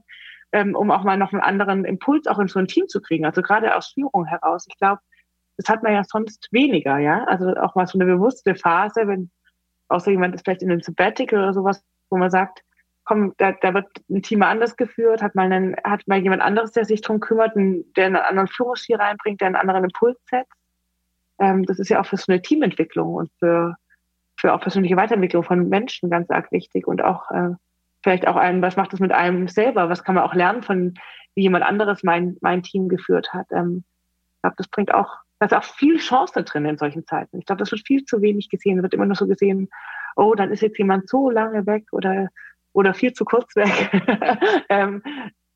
[0.52, 3.26] ähm, um auch mal noch einen anderen Impuls auch in so ein Team zu kriegen,
[3.26, 4.66] also gerade aus Führung heraus.
[4.70, 5.02] Ich glaube,
[5.58, 9.30] das hat man ja sonst weniger, ja, also auch mal so eine bewusste Phase, wenn
[9.88, 12.62] außer jemand ist vielleicht in einem Sabbatical oder sowas, wo man sagt,
[13.04, 16.72] komm, da, da wird ein Team anders geführt, hat mal, einen, hat mal jemand anderes,
[16.72, 20.52] der sich drum kümmert, der einen anderen Führungsstil reinbringt, der einen anderen Impuls setzt.
[21.40, 23.76] Ähm, das ist ja auch für so eine Teamentwicklung und für,
[24.38, 27.52] für auch persönliche Weiterentwicklung von Menschen ganz arg wichtig und auch äh,
[28.04, 29.90] vielleicht auch ein, was macht das mit einem selber?
[29.90, 30.96] Was kann man auch lernen von,
[31.36, 33.48] wie jemand anderes mein, mein Team geführt hat?
[33.52, 33.84] Ähm,
[34.36, 37.40] ich glaube, das bringt auch, da ist auch viel Chance drin in solchen Zeiten.
[37.40, 38.78] Ich glaube, das wird viel zu wenig gesehen.
[38.78, 39.70] Es wird immer nur so gesehen,
[40.16, 42.30] oh, dann ist jetzt jemand so lange weg oder
[42.76, 43.90] oder viel zu kurz weg.
[44.70, 45.02] ähm,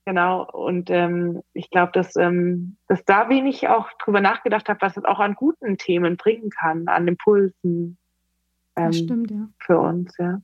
[0.05, 0.49] genau.
[0.49, 5.03] Und ähm, ich glaube, dass, ähm, dass da wenig auch drüber nachgedacht habe, was es
[5.03, 7.97] auch an guten Themen bringen kann, an Impulsen
[8.77, 9.49] ähm, stimmt, ja.
[9.59, 10.15] für uns.
[10.17, 10.41] Ja.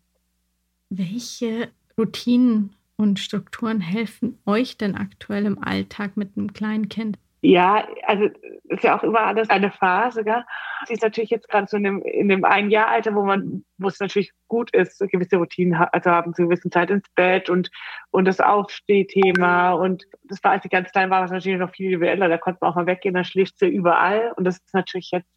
[0.90, 7.18] Welche Routinen und Strukturen helfen euch denn aktuell im Alltag mit einem kleinen Kind?
[7.42, 8.30] Ja, also
[8.64, 10.44] ist ja auch immer alles eine Phase, gell?
[10.88, 13.64] Sie ist natürlich jetzt gerade so in dem, in dem ein Jahr Alter, wo man,
[13.78, 17.50] wo es natürlich gut ist, so gewisse Routinen also haben, zu gewissen Zeit ins Bett
[17.50, 17.70] und,
[18.10, 21.88] und das Aufstehthema und das war, als sie ganz klein war, was natürlich noch viel
[21.88, 25.12] individueller, da konnte man auch mal weggehen, dann schläft sie überall und das ist natürlich
[25.12, 25.30] jetzt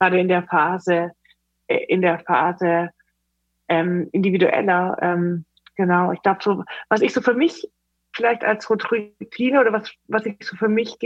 [0.00, 1.12] gerade in der Phase,
[1.68, 2.90] äh, in der Phase
[3.68, 5.44] ähm, individueller, ähm,
[5.76, 6.12] genau.
[6.12, 7.70] Ich glaube so, was ich so für mich
[8.12, 10.98] vielleicht als Routine oder was, was ich so für mich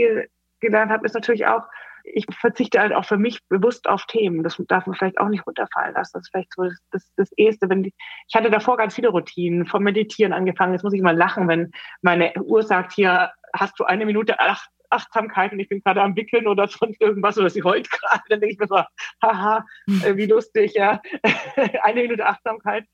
[0.59, 1.63] gelernt habe, ist natürlich auch,
[2.03, 4.43] ich verzichte halt auch für mich bewusst auf Themen.
[4.43, 6.11] Das darf man vielleicht auch nicht runterfallen lassen.
[6.13, 7.69] Das ist vielleicht so das, das, das Erste.
[7.69, 7.93] Wenn die,
[8.27, 10.73] ich hatte davor ganz viele Routinen, vom Meditieren angefangen.
[10.73, 14.67] Jetzt muss ich mal lachen, wenn meine Uhr sagt, hier hast du eine Minute, ach,
[14.89, 18.39] Achtsamkeit und ich bin gerade am Wickeln oder sonst irgendwas oder sie heult gerade, dann
[18.39, 18.81] denke ich mir so,
[19.21, 19.65] haha,
[20.03, 21.01] äh, wie lustig, ja.
[21.83, 22.85] Eine Minute Achtsamkeit,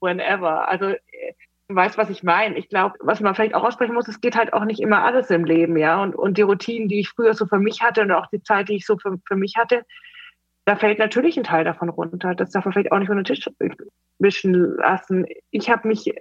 [0.00, 0.68] whenever.
[0.68, 0.98] Also du
[1.68, 2.58] weißt, was ich meine.
[2.58, 5.30] Ich glaube, was man vielleicht auch aussprechen muss, es geht halt auch nicht immer alles
[5.30, 6.02] im Leben, ja.
[6.02, 8.68] Und, und die Routinen, die ich früher so für mich hatte und auch die Zeit,
[8.68, 9.84] die ich so für, für mich hatte,
[10.64, 12.34] da fällt natürlich ein Teil davon runter.
[12.34, 13.48] Das darf man vielleicht auch nicht unter den Tisch
[14.18, 15.26] wischen lassen.
[15.50, 16.12] Ich habe mich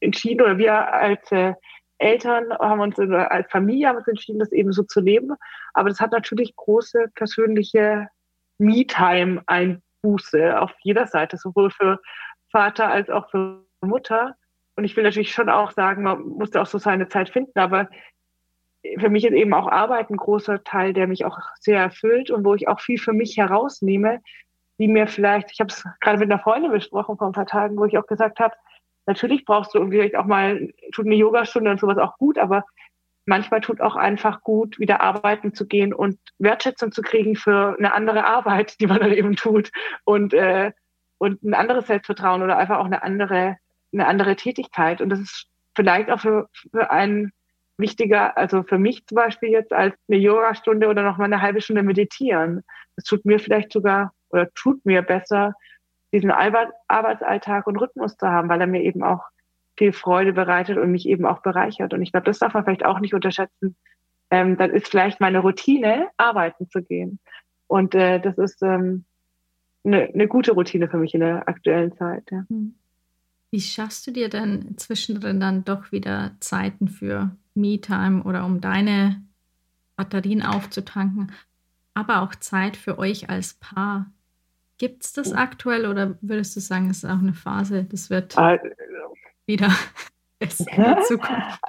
[0.00, 1.54] entschieden, oder wir als äh,
[1.98, 5.34] Eltern haben uns, oder als Familie haben uns entschieden, das eben so zu leben.
[5.74, 8.08] Aber das hat natürlich große persönliche
[8.58, 12.00] Me-Time-Einbuße auf jeder Seite, sowohl für
[12.50, 14.34] Vater als auch für Mutter.
[14.80, 17.90] Und ich will natürlich schon auch sagen, man musste auch so seine Zeit finden, aber
[18.98, 22.46] für mich ist eben auch Arbeit ein großer Teil, der mich auch sehr erfüllt und
[22.46, 24.22] wo ich auch viel für mich herausnehme,
[24.78, 27.76] die mir vielleicht, ich habe es gerade mit einer Freundin besprochen vor ein paar Tagen,
[27.76, 28.54] wo ich auch gesagt habe,
[29.04, 32.64] natürlich brauchst du vielleicht auch mal, tut eine Yogastunde und sowas auch gut, aber
[33.26, 37.92] manchmal tut auch einfach gut, wieder arbeiten zu gehen und Wertschätzung zu kriegen für eine
[37.92, 39.72] andere Arbeit, die man dann eben tut
[40.04, 40.72] und, äh,
[41.18, 43.58] und ein anderes Selbstvertrauen oder einfach auch eine andere
[43.92, 45.00] eine andere Tätigkeit.
[45.00, 47.32] Und das ist vielleicht auch für, für einen
[47.78, 51.60] wichtiger, also für mich zum Beispiel jetzt als eine Yoga-Stunde oder noch mal eine halbe
[51.60, 52.62] Stunde meditieren.
[52.96, 55.54] Das tut mir vielleicht sogar oder tut mir besser,
[56.12, 59.22] diesen Arbeitsalltag und Rhythmus zu haben, weil er mir eben auch
[59.76, 61.94] viel Freude bereitet und mich eben auch bereichert.
[61.94, 63.76] Und ich glaube, das darf man vielleicht auch nicht unterschätzen.
[64.30, 67.18] Ähm, dann ist vielleicht meine Routine, arbeiten zu gehen.
[67.66, 69.04] Und äh, das ist ähm,
[69.84, 72.24] eine, eine gute Routine für mich in der aktuellen Zeit.
[72.30, 72.44] Ja.
[72.48, 72.74] Hm.
[73.50, 79.22] Wie schaffst du dir denn zwischendrin dann doch wieder Zeiten für Me-Time oder um deine
[79.96, 81.32] Batterien aufzutanken,
[81.94, 84.06] aber auch Zeit für euch als Paar?
[84.78, 88.36] Gibt es das aktuell oder würdest du sagen, es ist auch eine Phase, das wird
[88.38, 88.58] äh,
[89.46, 89.68] wieder
[90.38, 91.60] besser in der Zukunft?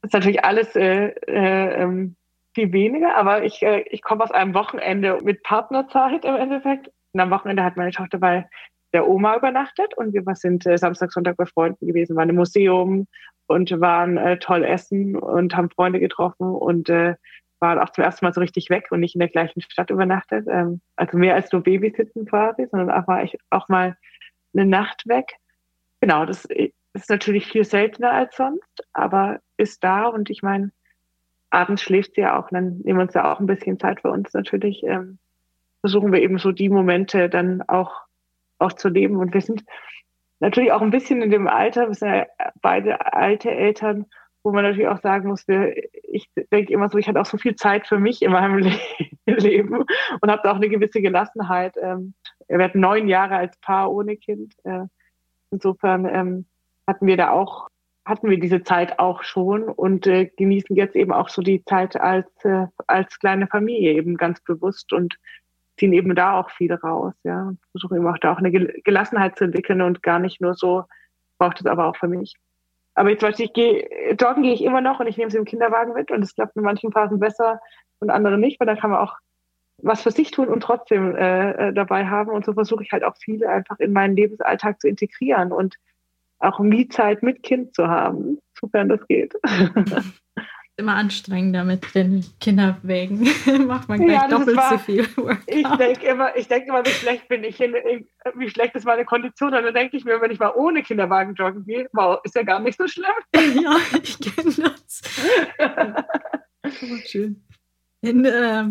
[0.00, 2.16] Das ist natürlich alles äh, äh, ähm,
[2.54, 6.90] viel weniger, aber ich, äh, ich komme aus einem Wochenende mit Partnerzeit im Endeffekt.
[7.12, 8.48] Und am Wochenende hat meine Tochter bei
[8.94, 13.06] der Oma übernachtet und wir sind äh, Samstag, Sonntag bei Freunden gewesen, waren im Museum
[13.46, 17.16] und waren äh, toll essen und haben Freunde getroffen und äh,
[17.58, 20.46] waren auch zum ersten Mal so richtig weg und nicht in der gleichen Stadt übernachtet.
[20.48, 23.96] Ähm, also mehr als nur Babysitten quasi, sondern auch mal, auch mal
[24.54, 25.32] eine Nacht weg.
[26.00, 30.70] Genau, das ist natürlich viel seltener als sonst, aber ist da und ich meine,
[31.50, 34.10] abends schläft sie ja auch, dann nehmen wir uns ja auch ein bisschen Zeit für
[34.10, 34.84] uns natürlich.
[34.84, 35.18] Ähm,
[35.80, 38.03] versuchen wir eben so die Momente dann auch
[38.64, 39.16] auch zu leben.
[39.16, 39.64] Und wir sind
[40.40, 42.26] natürlich auch ein bisschen in dem Alter, wir sind ja
[42.60, 44.06] beide alte Eltern,
[44.42, 47.38] wo man natürlich auch sagen muss, wir, ich denke immer so, ich hatte auch so
[47.38, 48.58] viel Zeit für mich in meinem
[49.26, 49.84] Le Leben
[50.20, 51.76] und habe auch eine gewisse Gelassenheit.
[51.80, 52.12] Ähm,
[52.46, 54.54] wir werden neun Jahre als Paar ohne Kind.
[54.64, 54.84] Äh,
[55.50, 56.46] insofern ähm,
[56.86, 57.68] hatten wir da auch,
[58.04, 61.98] hatten wir diese Zeit auch schon und äh, genießen jetzt eben auch so die Zeit
[61.98, 65.16] als, äh, als kleine Familie eben ganz bewusst und
[65.78, 69.36] ziehen eben da auch viel raus, ja, und versuche eben auch da auch eine Gelassenheit
[69.36, 70.84] zu entwickeln und gar nicht nur so,
[71.38, 72.36] braucht es aber auch für mich.
[72.94, 73.88] Aber jetzt weiß ich, gehe,
[74.20, 76.56] joggen gehe ich immer noch und ich nehme sie im Kinderwagen mit und es klappt
[76.56, 77.60] in manchen Phasen besser
[77.98, 79.16] und andere nicht, weil dann kann man auch
[79.78, 82.30] was für sich tun und trotzdem äh, äh dabei haben.
[82.30, 85.76] Und so versuche ich halt auch viele einfach in meinen Lebensalltag zu integrieren und
[86.38, 89.34] auch Mietzeit mit Kind zu haben, sofern das geht.
[90.76, 93.28] immer anstrengender mit den Kinderwägen.
[93.66, 95.38] Macht man gleich ja, doppelt so viel Workout.
[95.46, 98.06] Ich denke immer, ich denke immer, wie schlecht bin ich, in, in,
[98.36, 99.54] wie schlecht ist meine Kondition.
[99.54, 102.42] Und dann denke ich mir, wenn ich mal ohne Kinderwagen joggen gehe, wow, ist ja
[102.42, 103.06] gar nicht so schlimm.
[103.34, 105.02] ja, ich kenne das.
[106.64, 107.44] oh, schön.
[108.00, 108.64] In, äh,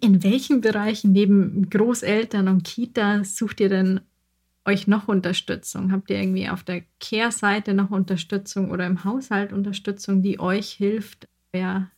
[0.00, 4.00] in welchen Bereichen neben Großeltern und Kita sucht ihr denn
[4.66, 5.92] euch noch Unterstützung?
[5.92, 11.28] Habt ihr irgendwie auf der Care-Seite noch Unterstützung oder im Haushalt Unterstützung, die euch hilft,
[11.52, 11.90] euer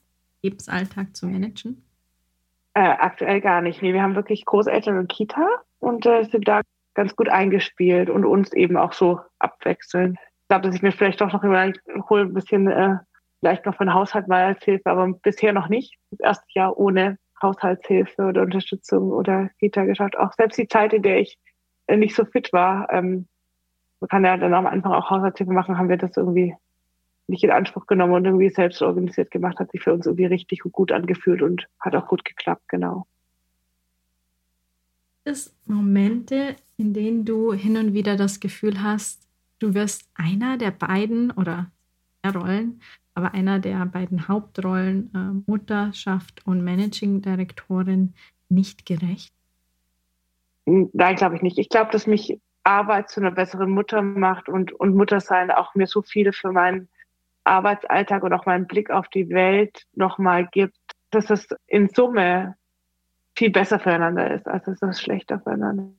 [0.43, 1.85] Lebensalltag zu managen?
[2.75, 3.83] Äh, aktuell gar nicht.
[3.83, 5.47] Nee, wir haben wirklich Großeltern und Kita
[5.79, 6.63] und äh, sind da
[6.95, 10.17] ganz gut eingespielt und uns eben auch so abwechseln.
[10.43, 12.97] Ich glaube, dass ich mir vielleicht doch noch überlege, hole ein bisschen äh,
[13.41, 15.97] vielleicht noch von Haushalt mal als Hilfe, aber bisher noch nicht.
[16.11, 20.17] Das erste Jahr ohne Haushaltshilfe oder Unterstützung oder Kita geschaut.
[20.17, 21.39] Auch selbst die Zeit, in der ich
[21.89, 23.26] nicht so fit war, ähm,
[24.01, 26.55] man kann ja dann am Anfang auch Haushaltshilfe machen, haben wir das irgendwie
[27.28, 30.61] nicht in Anspruch genommen und irgendwie selbst organisiert gemacht, hat sich für uns irgendwie richtig
[30.61, 33.07] gut angefühlt und hat auch gut geklappt, genau.
[35.24, 39.28] Es Momente, in denen du hin und wieder das Gefühl hast,
[39.61, 41.70] du wirst einer der beiden oder
[42.24, 42.80] der Rollen,
[43.14, 48.14] aber einer der beiden Hauptrollen, äh, Mutterschaft und Managing Direktorin,
[48.49, 49.33] nicht gerecht?
[50.65, 51.59] Nein, glaube ich nicht.
[51.59, 55.87] Ich glaube, dass mich Arbeit zu einer besseren Mutter macht und, und Muttersein auch mir
[55.87, 56.89] so viele für mein
[57.45, 60.77] Arbeitsalltag und auch meinen Blick auf die Welt nochmal gibt,
[61.11, 62.57] dass es in Summe
[63.35, 65.93] viel besser füreinander ist, als dass es schlechter füreinander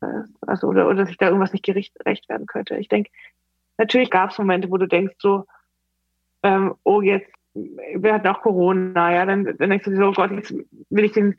[0.00, 0.34] ist.
[0.46, 1.94] Also, oder, oder dass ich da irgendwas nicht gerecht
[2.28, 2.76] werden könnte.
[2.76, 3.10] Ich denke,
[3.76, 5.44] natürlich gab es Momente, wo du denkst so,
[6.42, 10.30] ähm, oh, jetzt, wir hatten auch Corona, ja, dann, dann denkst du so, oh Gott,
[10.32, 10.54] jetzt
[10.90, 11.36] will ich den,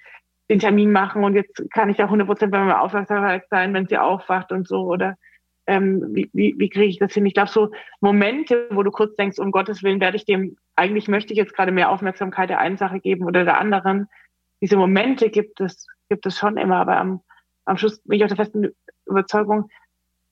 [0.50, 3.88] den Termin machen und jetzt kann ich auch 100 Prozent bei meiner Aufmerksamkeit sein, wenn
[3.88, 5.16] sie aufwacht und so, oder
[5.68, 7.26] ähm, wie, wie, wie kriege ich das hin?
[7.28, 7.70] Ich glaube, so
[8.02, 11.56] Momente, wo du kurz denkst, um Gottes Willen werde ich dem, eigentlich möchte ich jetzt
[11.56, 14.08] gerade mehr Aufmerksamkeit der einen Sache geben oder der anderen.
[14.62, 17.22] Diese Momente gibt es, gibt es schon immer, aber am,
[17.66, 18.70] am Schluss bin ich auch der festen
[19.06, 19.70] Überzeugung,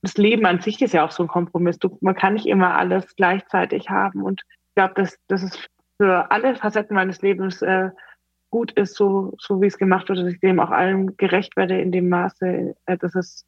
[0.02, 1.78] das Leben an sich ist ja auch so ein Kompromiss.
[1.78, 4.22] Du, man kann nicht immer alles gleichzeitig haben.
[4.22, 5.68] Und ich glaube, dass, dass es
[6.00, 7.90] für alle Facetten meines Lebens äh,
[8.50, 11.80] gut ist, so, so wie es gemacht wird, dass ich dem auch allen gerecht werde
[11.80, 13.46] in dem Maße, äh, dass es,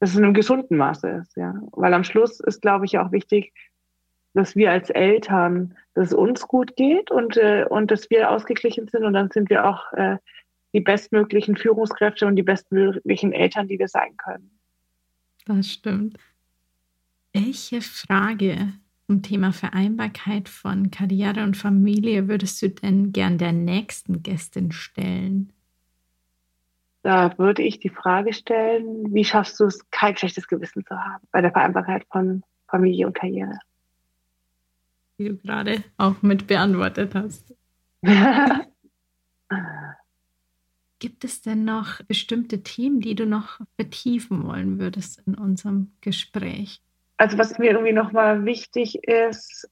[0.00, 1.54] dass es in einem gesunden Maße ist, ja.
[1.72, 3.52] Weil am Schluss ist, glaube ich, auch wichtig,
[4.34, 8.88] dass wir als Eltern, dass es uns gut geht und, äh, und dass wir ausgeglichen
[8.88, 10.16] sind und dann sind wir auch äh,
[10.72, 14.50] die bestmöglichen Führungskräfte und die bestmöglichen Eltern, die wir sein können.
[15.46, 16.18] Das stimmt.
[17.32, 18.74] Welche Frage
[19.08, 25.50] zum Thema Vereinbarkeit von Karriere und Familie würdest du denn gern der nächsten Gästin stellen?
[27.02, 31.26] Da würde ich die Frage stellen, wie schaffst du es, kein schlechtes Gewissen zu haben
[31.32, 33.58] bei der Vereinbarkeit von Familie und Karriere?
[35.16, 37.54] Wie du gerade auch mit beantwortet hast.
[40.98, 46.82] Gibt es denn noch bestimmte Themen, die du noch vertiefen wollen würdest in unserem Gespräch?
[47.18, 49.68] Also was mir irgendwie nochmal wichtig ist,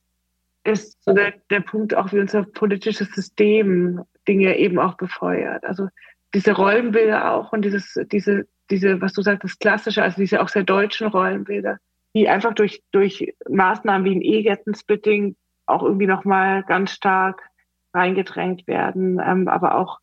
[0.65, 5.65] ist so der, der Punkt auch, wie unser politisches System Dinge eben auch befeuert.
[5.65, 5.89] Also
[6.35, 10.49] diese Rollenbilder auch und dieses, diese, diese, was du sagst, das Klassische, also diese auch
[10.49, 11.79] sehr deutschen Rollenbilder,
[12.15, 15.37] die einfach durch, durch Maßnahmen wie ein Ehegattensplitting
[15.67, 17.43] auch irgendwie nochmal ganz stark
[17.95, 20.01] reingedrängt werden, ähm, aber auch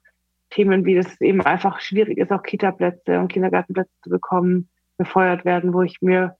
[0.49, 5.73] Themen, wie es eben einfach schwierig ist, auch Kita-Plätze und Kindergartenplätze zu bekommen, befeuert werden,
[5.73, 6.35] wo ich mir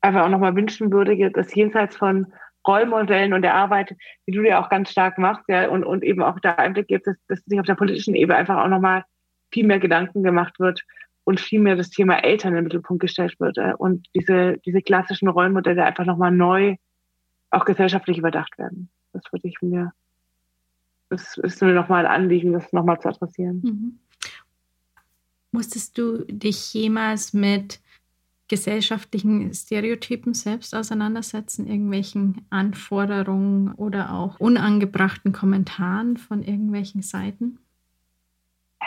[0.00, 2.32] einfach auch nochmal wünschen würde, dass jenseits von
[2.66, 3.96] Rollmodellen und der Arbeit,
[4.26, 7.06] die du ja auch ganz stark machst, ja, und, und eben auch der Einblick gibt,
[7.06, 9.04] dass, dass sich auf der politischen Ebene einfach auch nochmal
[9.52, 10.82] viel mehr Gedanken gemacht wird
[11.24, 15.28] und viel mehr das Thema Eltern im Mittelpunkt gestellt wird äh, und diese, diese klassischen
[15.28, 16.76] Rollenmodelle einfach nochmal neu
[17.50, 18.90] auch gesellschaftlich überdacht werden.
[19.12, 19.92] Das würde ich mir
[21.10, 23.60] es ist mir nochmal ein Anliegen, das nochmal zu adressieren.
[23.62, 23.98] Mhm.
[25.52, 27.80] Musstest du dich jemals mit
[28.48, 37.58] gesellschaftlichen Stereotypen selbst auseinandersetzen, irgendwelchen Anforderungen oder auch unangebrachten Kommentaren von irgendwelchen Seiten?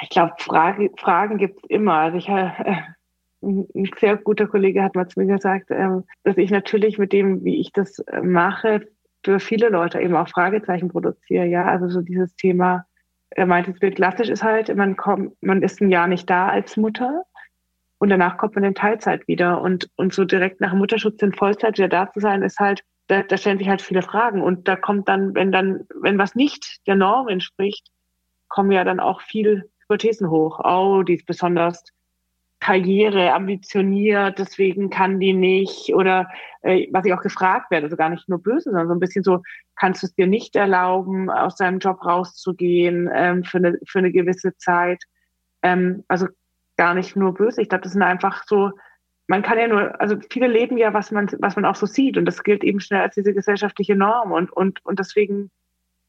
[0.02, 1.94] Ich glaube, Frage, Fragen gibt es immer.
[1.94, 2.50] Also ich äh,
[3.44, 3.68] ein
[4.00, 5.88] sehr guter Kollege hat mal zu mir gesagt, äh,
[6.24, 8.88] dass ich natürlich mit dem, wie ich das äh, mache,
[9.24, 11.46] für viele Leute eben auch Fragezeichen produziere.
[11.46, 12.86] Ja, also so dieses Thema,
[13.32, 16.50] er meint, das Bild klassisch ist halt, man kommt, man ist ein Jahr nicht da
[16.50, 17.24] als Mutter
[18.02, 21.78] und danach kommt man in Teilzeit wieder und, und so direkt nach Mutterschutz in Vollzeit
[21.78, 24.76] wieder da zu sein, ist halt, da, da stellen sich halt viele Fragen und da
[24.76, 27.92] kommt dann, wenn dann, wenn was nicht der Norm entspricht,
[28.48, 30.60] kommen ja dann auch viel Hypothesen hoch.
[30.64, 31.84] Oh, die ist besonders
[32.60, 36.28] Karriere ambitioniert, deswegen kann die nicht oder
[36.64, 39.24] äh, was ich auch gefragt werde, also gar nicht nur böse, sondern so ein bisschen
[39.24, 39.44] so,
[39.76, 44.12] kannst du es dir nicht erlauben, aus deinem Job rauszugehen ähm, für, eine, für eine
[44.12, 45.04] gewisse Zeit.
[45.62, 46.26] Ähm, also
[46.82, 47.62] gar nicht nur böse.
[47.62, 48.72] Ich glaube, das sind einfach so,
[49.28, 52.18] man kann ja nur, also viele leben ja, was man, was man auch so sieht
[52.18, 55.52] und das gilt eben schnell als diese gesellschaftliche Norm und, und, und deswegen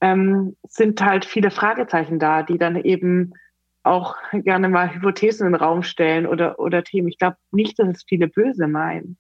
[0.01, 3.35] ähm, sind halt viele Fragezeichen da, die dann eben
[3.83, 7.09] auch gerne mal Hypothesen in den Raum stellen oder, oder Themen.
[7.09, 9.19] Ich glaube nicht, dass es viele böse meinen,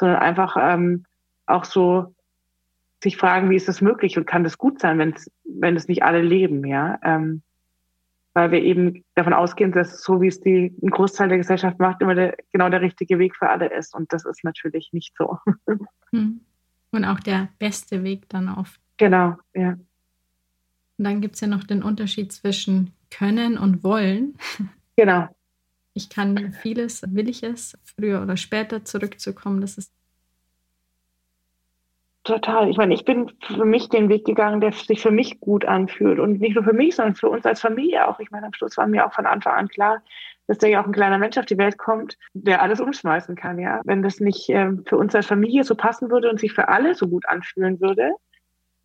[0.00, 1.04] sondern einfach ähm,
[1.44, 2.14] auch so
[3.02, 4.98] sich fragen, wie ist das möglich und kann das gut sein,
[5.44, 6.98] wenn es nicht alle leben, ja.
[7.02, 7.42] Ähm,
[8.36, 12.02] weil wir eben davon ausgehen, dass so wie es die ein Großteil der Gesellschaft macht,
[12.02, 13.94] immer der, genau der richtige Weg für alle ist.
[13.94, 15.38] Und das ist natürlich nicht so.
[16.12, 16.40] Hm.
[16.92, 18.80] Und auch der beste Weg dann oft.
[18.96, 19.70] Genau, ja.
[19.70, 24.38] Und dann gibt es ja noch den Unterschied zwischen können und wollen.
[24.96, 25.28] Genau.
[25.94, 29.60] Ich kann vieles, will ich es, früher oder später zurückzukommen.
[29.60, 29.92] Das ist
[32.26, 32.68] Total.
[32.68, 36.18] Ich meine, ich bin für mich den Weg gegangen, der sich für mich gut anfühlt.
[36.18, 38.18] Und nicht nur für mich, sondern für uns als Familie auch.
[38.18, 40.02] Ich meine, am Schluss war mir auch von Anfang an klar,
[40.48, 43.60] dass da ja auch ein kleiner Mensch auf die Welt kommt, der alles umschmeißen kann,
[43.60, 43.80] ja.
[43.84, 46.96] Wenn das nicht ähm, für uns als Familie so passen würde und sich für alle
[46.96, 48.10] so gut anfühlen würde,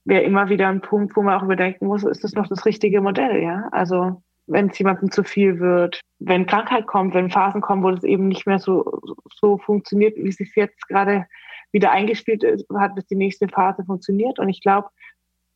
[0.06, 3.02] wäre immer wieder ein Punkt, wo man auch überdenken muss, ist das noch das richtige
[3.02, 3.70] Modell, ja?
[3.72, 8.04] Also wenn es jemandem zu viel wird, wenn Krankheit kommt, wenn Phasen kommen, wo das
[8.04, 9.02] eben nicht mehr so,
[9.34, 11.26] so funktioniert, wie es sich jetzt gerade
[11.72, 12.44] wieder eingespielt
[12.76, 14.40] hat, bis die nächste Phase funktioniert.
[14.40, 14.90] Und ich glaube,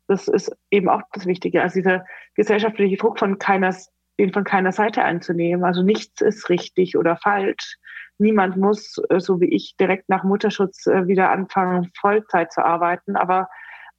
[0.07, 1.61] das ist eben auch das Wichtige.
[1.61, 2.05] Also dieser
[2.35, 3.75] gesellschaftliche Druck von keiner,
[4.19, 5.65] den von keiner Seite einzunehmen.
[5.65, 7.77] Also nichts ist richtig oder falsch.
[8.17, 13.15] Niemand muss, äh, so wie ich, direkt nach Mutterschutz äh, wieder anfangen, Vollzeit zu arbeiten.
[13.15, 13.49] Aber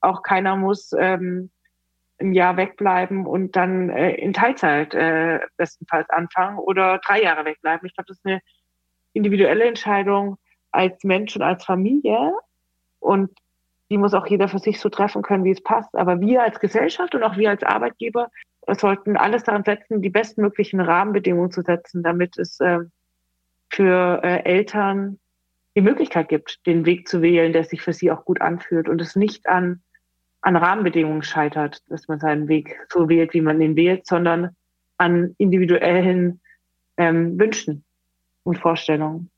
[0.01, 1.51] auch keiner muss ähm,
[2.19, 7.85] ein Jahr wegbleiben und dann äh, in Teilzeit äh, bestenfalls anfangen oder drei Jahre wegbleiben.
[7.87, 8.41] Ich glaube, das ist eine
[9.13, 10.37] individuelle Entscheidung
[10.77, 12.33] als Mensch und als Familie.
[12.99, 13.31] Und
[13.89, 15.93] die muss auch jeder für sich so treffen können, wie es passt.
[15.95, 18.29] Aber wir als Gesellschaft und auch wir als Arbeitgeber
[18.67, 22.79] sollten alles daran setzen, die bestmöglichen Rahmenbedingungen zu setzen, damit es äh,
[23.69, 25.19] für äh, Eltern
[25.75, 28.99] die Möglichkeit gibt, den Weg zu wählen, der sich für sie auch gut anfühlt und
[28.99, 29.81] es nicht an,
[30.41, 34.55] an Rahmenbedingungen scheitert, dass man seinen Weg so wählt, wie man ihn wählt, sondern
[34.97, 36.41] an individuellen
[36.97, 37.85] ähm, Wünschen
[38.43, 39.29] und Vorstellungen.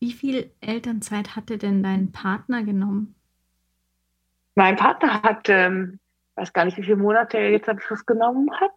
[0.00, 3.14] Wie viel Elternzeit hatte denn dein Partner genommen?
[4.54, 5.98] Mein Partner hat, ähm,
[6.36, 8.72] weiß gar nicht, wie viele Monate er jetzt am Schluss genommen hat.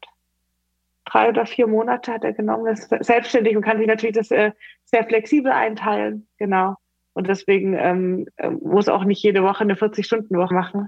[1.05, 2.67] Drei oder vier Monate hat er genommen.
[2.67, 4.51] Er ist selbstständig und kann sich natürlich das äh,
[4.85, 6.27] sehr flexibel einteilen.
[6.37, 6.75] Genau.
[7.13, 10.87] Und deswegen ähm, äh, muss auch nicht jede Woche eine 40-Stunden-Woche machen.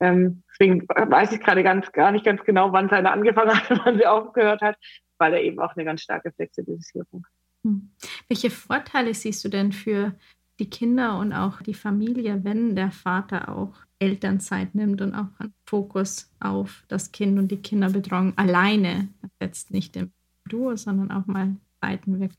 [0.00, 3.80] Ähm, deswegen weiß ich gerade ganz, gar nicht ganz genau, wann seine angefangen hat und
[3.84, 4.76] wann sie aufgehört hat,
[5.18, 7.41] weil er eben auch eine ganz starke Flexibilisierung hat.
[7.64, 7.90] Hm.
[8.28, 10.14] Welche Vorteile siehst du denn für
[10.58, 15.54] die Kinder und auch die Familie, wenn der Vater auch Elternzeit nimmt und auch einen
[15.64, 19.08] Fokus auf das Kind und die Kinderbetreuung alleine
[19.40, 20.12] setzt, nicht im
[20.48, 22.32] Duo, sondern auch mal Zeiten weg,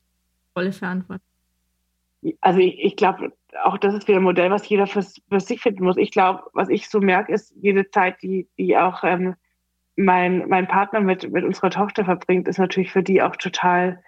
[0.54, 1.26] volle Verantwortung.
[2.42, 5.62] Also ich, ich glaube, auch das ist wieder ein Modell, was jeder für, für sich
[5.62, 5.98] finden muss.
[5.98, 9.36] Ich glaube, was ich so merke, ist jede Zeit, die, die auch ähm,
[9.96, 14.02] mein, mein Partner mit, mit unserer Tochter verbringt, ist natürlich für die auch total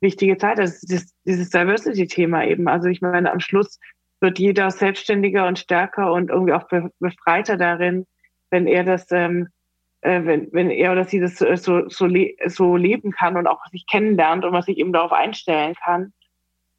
[0.00, 0.58] wichtige Zeit.
[0.58, 2.68] Das ist das, dieses Diversity-Thema eben.
[2.68, 3.78] Also ich meine, am Schluss
[4.20, 6.64] wird jeder selbstständiger und stärker und irgendwie auch
[6.98, 8.06] befreiter darin,
[8.50, 9.48] wenn er das, ähm,
[10.00, 13.64] äh, wenn, wenn er oder sie das so, so, le so leben kann und auch
[13.66, 16.12] sich kennenlernt und man sich eben darauf einstellen kann.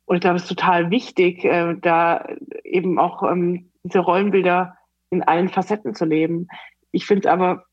[0.06, 2.28] Und ich glaube, es ist total wichtig, äh, da
[2.64, 4.76] eben auch ähm, diese Rollenbilder
[5.12, 6.48] in allen Facetten zu leben.
[6.92, 7.66] Ich finde es aber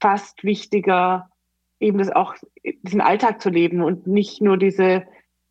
[0.00, 1.28] fast wichtiger,
[1.84, 5.02] eben das auch, diesen Alltag zu leben und nicht nur diese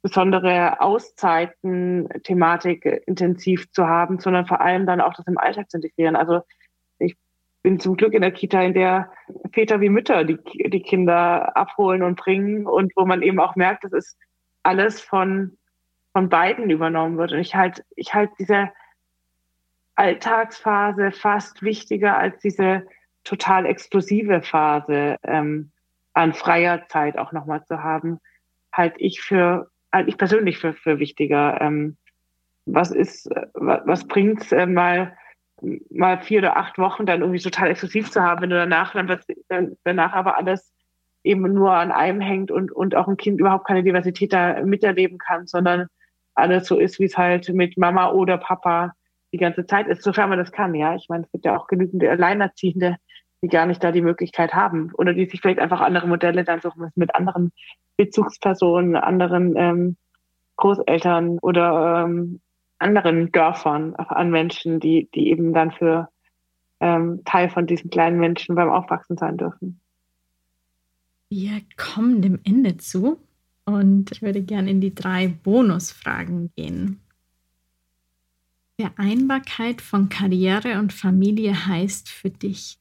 [0.02, 6.18] besondere Auszeiten-Thematik intensiv zu haben, sondern vor allem dann auch das im Alltag zu integrieren.
[6.18, 6.42] Also
[6.98, 7.16] ich
[7.62, 9.12] bin zum Glück in der Kita, in der
[9.54, 10.38] Väter wie Mütter die,
[10.70, 14.18] die Kinder abholen und bringen und wo man eben auch merkt, dass es
[14.64, 15.58] alles von,
[16.12, 17.32] von beiden übernommen wird.
[17.32, 18.72] Und ich halt, ich halt diese
[19.96, 22.86] Alltagsphase fast wichtiger als diese
[23.24, 25.72] total exklusive Phase ähm,
[26.14, 28.20] an freier Zeit auch nochmal zu haben,
[28.72, 31.62] halte ich für halte ich persönlich für, für wichtiger.
[31.62, 31.98] Ähm,
[32.66, 35.16] was ist, was, was bringt's äh, mal
[35.92, 39.08] mal vier oder acht Wochen dann irgendwie total exklusiv zu haben, wenn du danach dann,
[39.48, 40.74] dann danach aber alles
[41.24, 45.18] eben nur an einem hängt und und auch ein Kind überhaupt keine Diversität da miterleben
[45.18, 45.88] kann, sondern
[46.36, 48.94] alles so ist, wie es halt mit Mama oder Papa
[49.32, 50.96] die ganze Zeit ist, sofern man das kann, ja.
[50.96, 52.98] Ich meine, es gibt ja auch genügend Alleinerziehende,
[53.44, 56.62] die gar nicht da die Möglichkeit haben oder die sich vielleicht einfach andere Modelle dann
[56.62, 57.52] suchen müssen mit anderen
[57.98, 59.98] Bezugspersonen, anderen ähm,
[60.56, 62.40] Großeltern oder ähm,
[62.80, 66.08] anderen Dörfern an Menschen, die, die eben dann für
[66.80, 69.82] ähm, Teil von diesen kleinen Menschen beim Aufwachsen sein dürfen.
[71.30, 73.20] Wir kommen dem Ende zu
[73.66, 77.02] und ich würde gerne in die drei Bonusfragen gehen.
[78.80, 82.78] Vereinbarkeit von Karriere und Familie heißt für dich?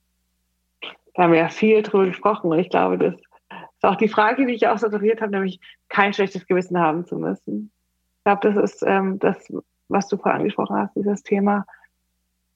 [1.14, 4.46] Da haben wir ja viel drüber gesprochen und ich glaube, das ist auch die Frage,
[4.46, 7.70] die ich auch suggeriert habe, nämlich kein schlechtes Gewissen haben zu müssen.
[8.18, 9.52] Ich glaube, das ist ähm, das,
[9.88, 11.66] was du vorher angesprochen hast, dieses Thema.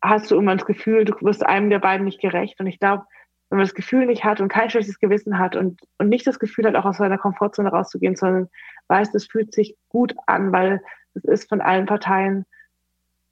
[0.01, 2.61] Hast du immer das Gefühl, du wirst einem der beiden nicht gerecht?
[2.61, 3.05] Und ich glaube,
[3.49, 6.39] wenn man das Gefühl nicht hat und kein schlechtes Gewissen hat und, und nicht das
[6.39, 8.49] Gefühl hat, auch aus seiner Komfortzone rauszugehen, sondern
[8.89, 10.83] weiß, das fühlt sich gut an, weil
[11.15, 12.45] es ist von allen Parteien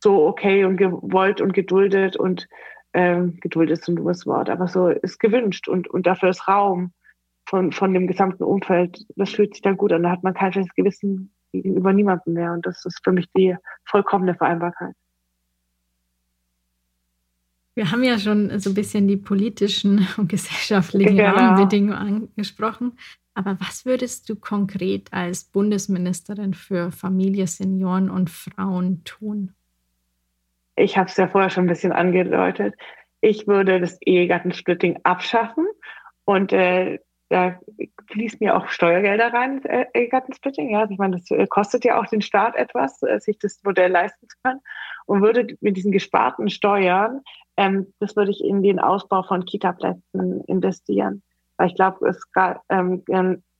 [0.03, 2.49] so okay und gewollt und geduldet und
[2.95, 6.92] ähm, Geduld ist ein dummes Wort, aber so ist gewünscht und, und dafür ist Raum
[7.47, 10.03] von, von dem gesamten Umfeld, das fühlt sich dann gut an.
[10.03, 12.53] Da hat man kein schlechtes Gewissen gegenüber niemandem mehr.
[12.53, 14.95] Und das ist für mich die vollkommene Vereinbarkeit.
[17.74, 21.34] Wir haben ja schon so ein bisschen die politischen und gesellschaftlichen genau.
[21.34, 22.97] Rahmenbedingungen angesprochen.
[23.34, 29.53] Aber was würdest du konkret als Bundesministerin für Familie, Senioren und Frauen tun?
[30.77, 32.75] Ich habe es ja vorher schon ein bisschen angedeutet.
[33.20, 35.66] Ich würde das Ehegattensplitting abschaffen
[36.25, 36.99] und äh,
[37.31, 37.59] da
[38.11, 40.70] fließen ja auch Steuergelder rein, äh, Ehegattensplitting.
[40.70, 43.91] Ja, ich meine, das äh, kostet ja auch den Staat etwas, äh, sich das Modell
[43.91, 44.61] leisten zu können.
[45.07, 47.22] Und würde mit diesen gesparten Steuern,
[47.57, 51.22] ähm, das würde ich in den Ausbau von Kita-Plätzen investieren.
[51.57, 52.29] Weil ich glaube, es ist
[52.68, 53.03] ähm,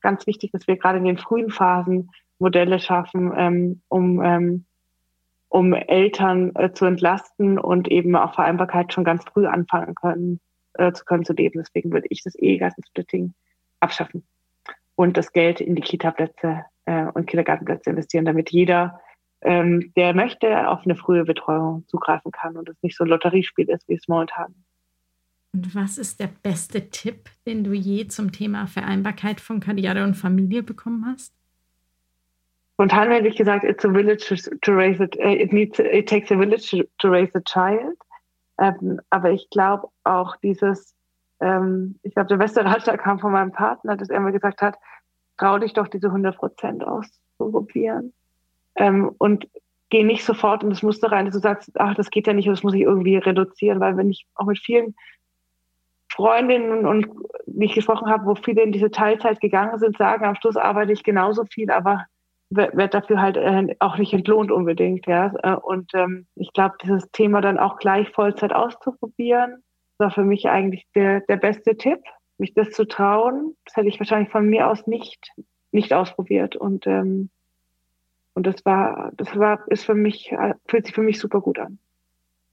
[0.01, 4.67] ganz wichtig, dass wir gerade in den frühen Phasen Modelle schaffen, ähm, um, ähm,
[5.55, 10.41] um Eltern äh, zu entlasten und eben auch Vereinbarkeit schon ganz früh anfangen können,
[10.73, 11.61] äh, zu können zu leben.
[11.61, 13.35] Deswegen würde ich das Ehegattensplitting
[13.79, 14.27] abschaffen
[14.97, 19.01] und das Geld in die Kita-Plätze äh, und Kindergartenplätze investieren, damit jeder,
[19.43, 23.71] ähm, der möchte, auf eine frühe Betreuung zugreifen kann und es nicht so ein Lotteriespiel
[23.71, 24.57] ist, wie es momentan.
[25.53, 30.15] Und was ist der beste Tipp, den du je zum Thema Vereinbarkeit von Karriere und
[30.15, 31.33] Familie bekommen hast?
[32.75, 36.37] Spontan hätte ich gesagt, it's a village to raise uh, it needs, it takes a
[36.37, 37.97] village to raise a child.
[38.59, 40.95] Ähm, aber ich glaube auch dieses,
[41.41, 44.77] ähm, ich glaube, der beste Ratschlag kam von meinem Partner, dass er mir gesagt hat,
[45.39, 48.13] trau dich doch diese 100 Prozent auszuprobieren.
[48.77, 49.49] Ähm, und
[49.91, 52.49] geh nicht sofort in das Muster rein, dass du sagst, ach, das geht ja nicht,
[52.49, 54.97] das muss ich irgendwie reduzieren, weil wenn ich auch mit vielen
[56.09, 57.07] Freundinnen und
[57.47, 60.93] wie ich gesprochen habe, wo viele in diese Teilzeit gegangen sind, sagen, am Schluss arbeite
[60.93, 62.07] ich genauso viel, aber
[62.57, 65.33] werde dafür halt äh, auch nicht entlohnt unbedingt, ja.
[65.43, 69.63] Äh, und ähm, ich glaube, dieses Thema dann auch gleich Vollzeit auszuprobieren,
[69.99, 72.01] war für mich eigentlich der, der beste Tipp,
[72.39, 73.57] mich das zu trauen.
[73.65, 75.33] Das hätte ich wahrscheinlich von mir aus nicht,
[75.73, 76.57] nicht ausprobiert.
[76.57, 77.31] Und, ähm,
[78.35, 81.59] und das war, das war, ist für mich, äh, fühlt sich für mich super gut
[81.59, 81.79] an.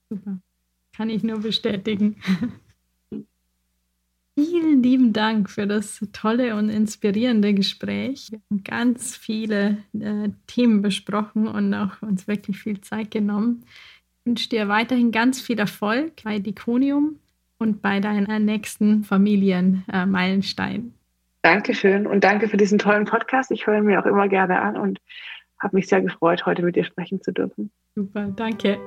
[0.08, 0.38] Super.
[0.96, 2.16] Kann ich nur bestätigen.
[4.34, 8.28] Vielen lieben Dank für das tolle und inspirierende Gespräch.
[8.30, 13.64] Wir haben ganz viele äh, Themen besprochen und auch uns wirklich viel Zeit genommen.
[14.20, 17.18] Ich wünsche dir weiterhin ganz viel Erfolg bei Diconium
[17.58, 20.80] und bei deiner nächsten Familienmeilenstein.
[20.86, 20.90] Äh,
[21.42, 23.50] Dankeschön und danke für diesen tollen Podcast.
[23.50, 25.00] Ich höre mir auch immer gerne an und
[25.58, 27.70] habe mich sehr gefreut, heute mit dir sprechen zu dürfen.
[27.94, 28.78] Super, danke.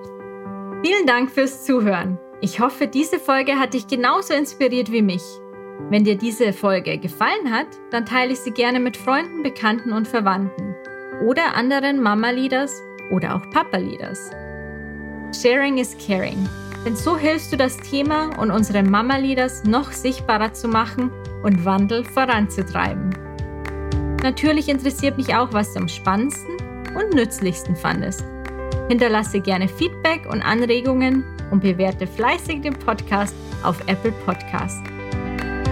[0.83, 2.17] Vielen Dank fürs Zuhören.
[2.41, 5.23] Ich hoffe, diese Folge hat dich genauso inspiriert wie mich.
[5.89, 10.07] Wenn dir diese Folge gefallen hat, dann teile ich sie gerne mit Freunden, Bekannten und
[10.07, 10.75] Verwandten
[11.25, 12.81] oder anderen Mama-Leaders
[13.11, 14.31] oder auch Papa-Leaders.
[15.33, 16.47] Sharing is caring.
[16.85, 21.11] Denn so hilfst du das Thema und unsere Mama-Leaders noch sichtbarer zu machen
[21.43, 23.09] und Wandel voranzutreiben.
[24.23, 26.57] Natürlich interessiert mich auch, was du am spannendsten
[26.95, 28.23] und nützlichsten fandest.
[28.87, 34.81] Hinterlasse gerne Feedback und Anregungen und bewerte fleißig den Podcast auf Apple Podcast.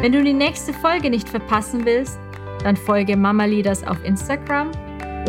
[0.02, 2.20] Wenn du die nächste Folge nicht verpassen willst,
[2.64, 4.72] dann folge Mama Leaders auf Instagram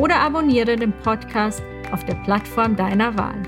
[0.00, 3.40] oder abonniere den Podcast auf der Plattform deiner Wahl.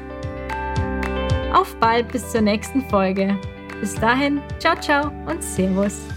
[1.52, 3.38] Auf bald bis zur nächsten Folge.
[3.80, 6.15] Bis dahin, ciao, ciao und Servus.